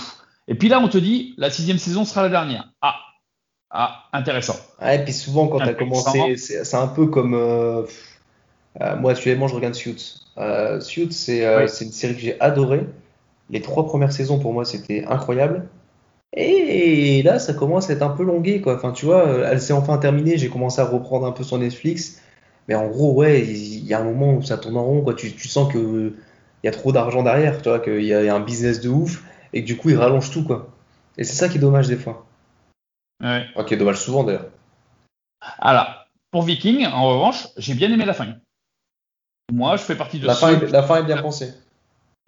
[0.50, 2.68] Et puis là on te dit la sixième saison sera la dernière.
[2.82, 2.96] Ah
[3.72, 4.58] ah intéressant.
[4.82, 7.34] Ouais, et puis souvent quand tu as commencé, c'est un peu comme
[8.82, 10.20] euh, moi, actuellement, je regarde Suits.
[10.38, 12.88] Euh, Suits, euh, c'est une série que j'ai adorée.
[13.50, 15.68] Les trois premières saisons, pour moi, c'était incroyable.
[16.36, 18.76] Et là, ça commence à être un peu longué, quoi.
[18.76, 20.38] Enfin, tu vois, elle s'est enfin terminée.
[20.38, 22.22] J'ai commencé à reprendre un peu sur Netflix.
[22.68, 25.14] Mais en gros, ouais, il y a un moment où ça tourne en rond, quoi.
[25.14, 26.14] Tu, tu sens que
[26.64, 29.24] il y a trop d'argent derrière, tu vois, qu'il y, a un business de ouf.
[29.52, 30.70] et que du coup, il rallonge tout, quoi.
[31.18, 32.26] Et c'est ça qui est dommage des fois.
[33.22, 33.46] Ouais.
[33.56, 34.48] Ok, dommage souvent d'ailleurs.
[35.60, 38.36] Alors, pour Viking, en revanche, j'ai bien aimé la fin.
[39.52, 41.54] Moi, je fais partie de La, fin est, la fin est bien pensée.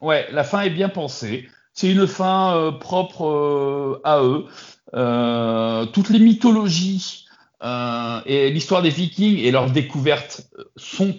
[0.01, 1.49] Ouais, la fin est bien pensée.
[1.73, 4.45] C'est une fin euh, propre euh, à eux.
[4.93, 7.25] Euh, toutes les mythologies
[8.27, 11.15] et l'histoire des Vikings et leurs découvertes sont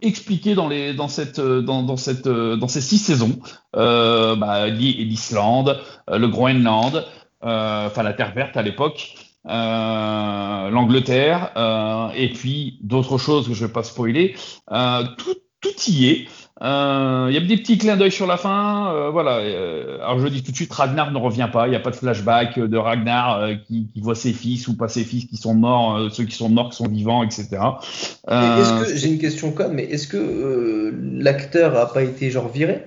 [0.00, 3.38] expliquées dans les dans cette dans, dans cette dans ces six saisons.
[3.72, 7.06] Bah, l'I- l'Islande, le Groenland,
[7.42, 9.14] enfin la Terre verte à l'époque.
[9.48, 14.34] Euh, l'Angleterre euh, et puis d'autres choses que je vais pas spoiler.
[14.70, 16.26] Euh, tout, tout y est.
[16.62, 18.92] Euh, Il y a des petits clins d'œil sur la fin.
[18.94, 19.38] euh, voilà.
[19.38, 21.66] Euh, alors je dis tout de suite, Ragnar ne revient pas.
[21.66, 24.86] Il n'y a pas de flashback de Ragnar qui, qui voit ses fils ou pas
[24.88, 27.48] ses fils qui sont morts, ceux qui sont morts qui sont vivants, etc.
[28.28, 32.84] Que j'ai une question conne, mais est-ce que l'acteur a pas été genre viré?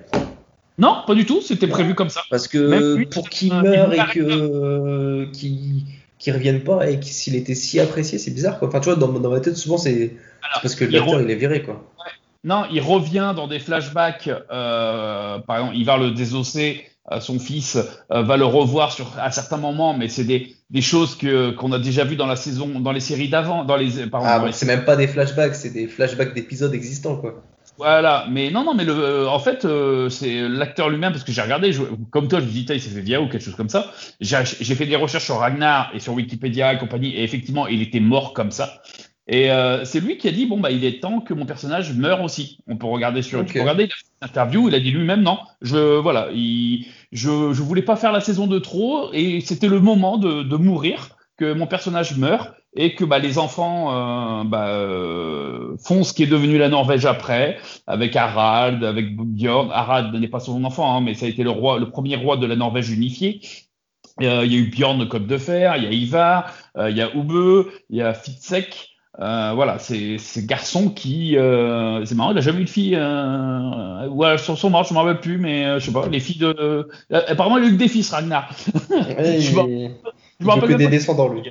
[0.78, 1.40] Non, pas du tout.
[1.40, 2.20] C'était prévu comme ça.
[2.30, 5.26] Parce Même que pour qu'il meure et que euh,
[6.18, 8.68] qu'il qu'il revienne pas et s'il était si apprécié, c'est bizarre quoi.
[8.68, 10.14] Enfin, tu vois, dans, dans ma tête, souvent c'est
[10.62, 11.92] parce que l'acteur il est viré quoi.
[12.44, 14.28] Non, il revient dans des flashbacks.
[14.50, 16.84] Euh, par exemple, il va le désosser.
[17.12, 17.76] euh, son fils
[18.12, 21.72] euh, va le revoir sur à certains moments, mais c'est des, des choses que qu'on
[21.72, 24.52] a déjà vues dans la saison, dans les séries d'avant, dans les pardon, Ah, les
[24.52, 27.42] c'est même pas des flashbacks, c'est des flashbacks d'épisodes existants quoi.
[27.78, 31.32] Voilà, mais non, non, mais le, euh, en fait, euh, c'est l'acteur lui-même, parce que
[31.32, 33.54] j'ai regardé, je- comme toi, je me dis, il s'est fait via ou quelque chose
[33.54, 33.92] comme ça.
[34.20, 38.00] J'ai fait des recherches sur Ragnar et sur Wikipédia et compagnie, et effectivement, il était
[38.00, 38.82] mort comme ça.
[39.28, 41.92] Et euh, c'est lui qui a dit, bon, bah, il est temps que mon personnage
[41.92, 42.58] meure aussi.
[42.68, 43.46] On peut regarder sur, Ok.
[43.48, 46.28] tu peux regarder, il a fait une interview, il a dit lui-même, non, je, voilà,
[46.32, 50.44] il, je, je voulais pas faire la saison de trop, et c'était le moment de,
[50.44, 56.04] de mourir, que mon personnage meure, et que bah, les enfants euh, bah, euh, font
[56.04, 57.56] ce qui est devenu la Norvège après,
[57.86, 59.70] avec Harald, avec Björn.
[59.72, 62.36] Harald n'est pas son enfant, hein, mais ça a été le roi, le premier roi
[62.36, 63.40] de la Norvège unifiée.
[64.22, 66.96] Euh, Il y a eu Björn de Côte de Fer, il y a Ivar, il
[66.96, 68.90] y a Ube, il y a Fitzek.
[69.18, 71.36] Voilà, c'est ces garçons qui,
[72.04, 72.96] c'est marrant, il a jamais eu de fille.
[72.96, 76.88] Ouais, sont, sont mortes, je m'en rappelle plus, mais je sais pas, les filles de.
[77.10, 78.50] apparemment, il a eu que des fils, Ragnar.
[78.90, 79.88] Ouais, Je Je me
[80.40, 81.42] veut rappelle que des descendants lui.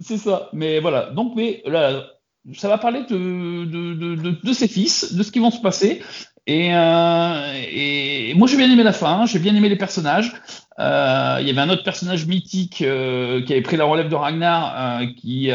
[0.00, 0.48] C'est ça.
[0.52, 1.10] Mais voilà.
[1.10, 2.04] Donc, mais là,
[2.52, 6.02] ça va parler de, de, de, ses fils, de ce qui vont se passer.
[6.46, 9.24] Et, euh, et moi, j'ai bien aimé la fin.
[9.26, 10.32] J'ai bien aimé les personnages.
[10.78, 14.14] Euh, il y avait un autre personnage mythique euh, qui avait pris la relève de
[14.14, 15.50] Ragnar, qui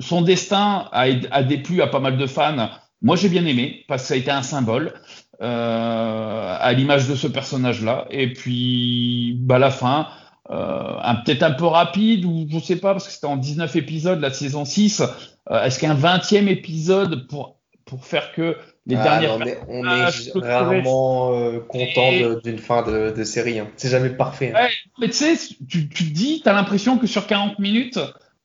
[0.00, 2.70] son destin a, a déplu à pas mal de fans.
[3.02, 4.94] Moi, j'ai bien aimé parce que ça a été un symbole
[5.40, 8.06] à l'image de ce personnage-là.
[8.10, 10.08] Et puis, bah, la fin,
[10.50, 14.20] un- peut-être un peu rapide, ou je sais pas, parce que c'était en 19 épisodes,
[14.20, 15.02] la saison 6.
[15.50, 19.84] Euh, Est-ce qu'un 20e épisode pour, pour faire que les Ah, dernières non, mais on
[19.86, 23.58] est rarement euh, content Et- d'une fin de, de série.
[23.58, 23.68] hein.
[23.76, 24.52] C'est jamais parfait.
[24.54, 24.62] hein.
[24.64, 24.70] Ouais,
[25.00, 25.36] mais tu sais,
[25.68, 27.98] tu, tu te dis, tu as l'impression que sur 40 minutes,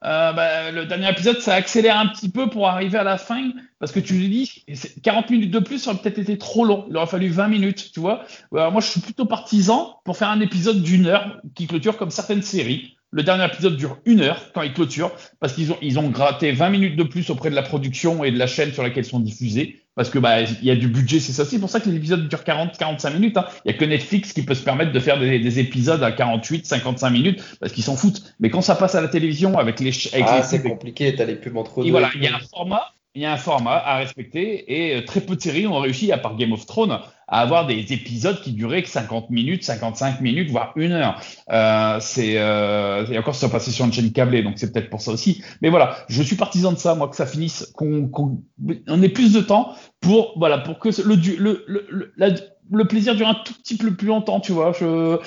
[0.06, 3.52] euh, bah, le dernier épisode, ça accélère un petit peu pour arriver à la fin,
[3.80, 6.86] parce que tu dis, et c'est- 40 minutes de plus, aurait peut-être été trop long.
[6.90, 8.24] Il aurait fallu 20 minutes, tu vois.
[8.54, 12.12] Alors, moi, je suis plutôt partisan pour faire un épisode d'une heure qui clôture comme
[12.12, 12.98] certaines séries.
[13.12, 16.52] Le dernier épisode dure une heure quand il clôture, parce qu'ils ont, ils ont gratté
[16.52, 19.10] 20 minutes de plus auprès de la production et de la chaîne sur laquelle ils
[19.10, 19.78] sont diffusés.
[19.96, 21.44] Parce que bah il y a du budget, c'est ça.
[21.44, 23.36] C'est pour ça que les épisodes durent 40-45 minutes.
[23.38, 23.46] hein.
[23.66, 26.12] Il y a que Netflix qui peut se permettre de faire des, des épisodes à
[26.12, 28.22] 48-55 minutes parce qu'ils s'en foutent.
[28.40, 31.26] Mais quand ça passe à la télévision avec les avec Ah, les c'est compliqué, t'as
[31.26, 33.76] les pubs entre et voilà, il y a un format, il y a un format
[33.78, 37.00] à respecter et euh, très peu de séries ont réussi, à part Game of Thrones,
[37.28, 41.20] à avoir des épisodes qui duraient que 50 minutes, 55 minutes, voire une heure.
[41.52, 45.02] Euh, c'est euh, et encore ça passé sur une chaîne câblée, donc c'est peut-être pour
[45.02, 45.44] ça aussi.
[45.62, 48.42] Mais voilà, je suis partisan de ça, moi, que ça finisse, qu'on qu'on
[48.88, 52.30] on ait plus de temps pour voilà pour que le du- le le, le, la-
[52.72, 54.72] le plaisir dure un tout petit peu plus longtemps, tu vois.
[54.80, 55.18] Je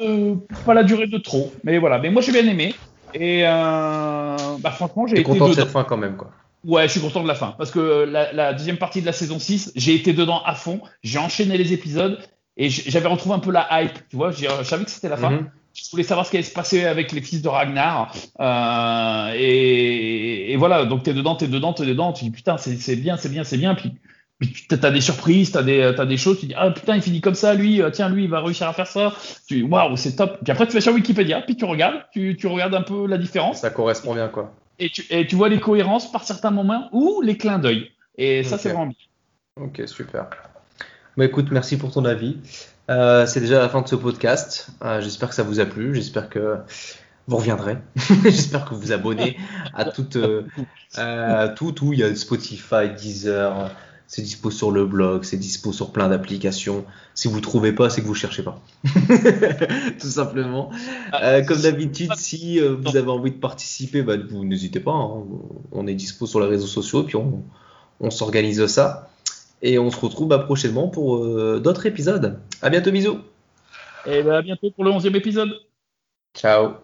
[0.00, 0.34] euh,
[0.64, 1.98] pas la durée de trop, mais voilà.
[1.98, 2.74] Mais moi j'ai bien aimé.
[3.14, 6.30] Et bah, franchement, j'ai été content de cette fin quand même, quoi.
[6.66, 7.54] Ouais, je suis content de la fin.
[7.56, 10.80] Parce que la, la deuxième partie de la saison 6, j'ai été dedans à fond.
[11.02, 12.18] J'ai enchaîné les épisodes
[12.56, 13.92] et j'avais retrouvé un peu la hype.
[14.08, 15.30] Tu vois, j'ai- je savais que c'était la fin.
[15.30, 15.50] Mhm.
[15.74, 18.10] Je voulais savoir ce qui allait se passer avec les fils de Ragnar.
[18.40, 22.12] Euh, et, et voilà, donc t'es dedans, t'es dedans, t'es dedans.
[22.12, 23.74] Tu dis putain, c'est bien, c'est bien, c'est bien.
[23.74, 23.92] Puis,
[24.40, 26.40] puis tu as des surprises, t'as des, t'as des choses.
[26.40, 27.82] Tu dis ah putain, il finit comme ça, lui.
[27.82, 29.12] euh, Tiens, lui, il va réussir à faire ça.
[29.48, 30.38] Tu dis waouh, c'est top.
[30.42, 33.18] Puis après, tu vas sur Wikipédia, puis tu regardes, tu, tu regardes un peu la
[33.18, 34.52] différence Ça correspond bien, quoi.
[34.78, 37.90] Et tu, et tu vois les cohérences par certains moments ou les clins d'œil.
[38.18, 38.96] Et ça, c'est vraiment bien.
[39.60, 40.28] Ok, super.
[41.16, 42.36] Bah écoute, merci pour ton avis.
[42.90, 44.68] Euh, c'est déjà la fin de ce podcast.
[44.82, 45.94] Euh, j'espère que ça vous a plu.
[45.94, 46.58] J'espère que
[47.26, 47.78] vous reviendrez.
[48.22, 49.36] j'espère que vous vous abonnez
[49.74, 50.42] à euh,
[50.98, 51.92] euh, tout, tout.
[51.92, 53.70] Il y a Spotify, Deezer,
[54.08, 56.84] C'est dispo sur le blog, c'est dispo sur plein d'applications.
[57.14, 58.60] Si vous trouvez pas, c'est que vous cherchez pas.
[60.00, 60.70] Tout simplement.
[61.12, 64.92] Ah, euh, comme d'habitude, si euh, vous avez envie de participer, bah, vous n'hésitez pas.
[64.92, 65.24] Hein.
[65.72, 69.10] On est dispo sur les réseaux sociaux et puis on, s'organise ça.
[69.62, 72.38] Et on se retrouve bah, prochainement pour euh, d'autres épisodes.
[72.62, 73.18] À bientôt, bisous.
[74.06, 75.50] Et bah, à bientôt pour le 11e épisode.
[76.34, 76.74] Ciao.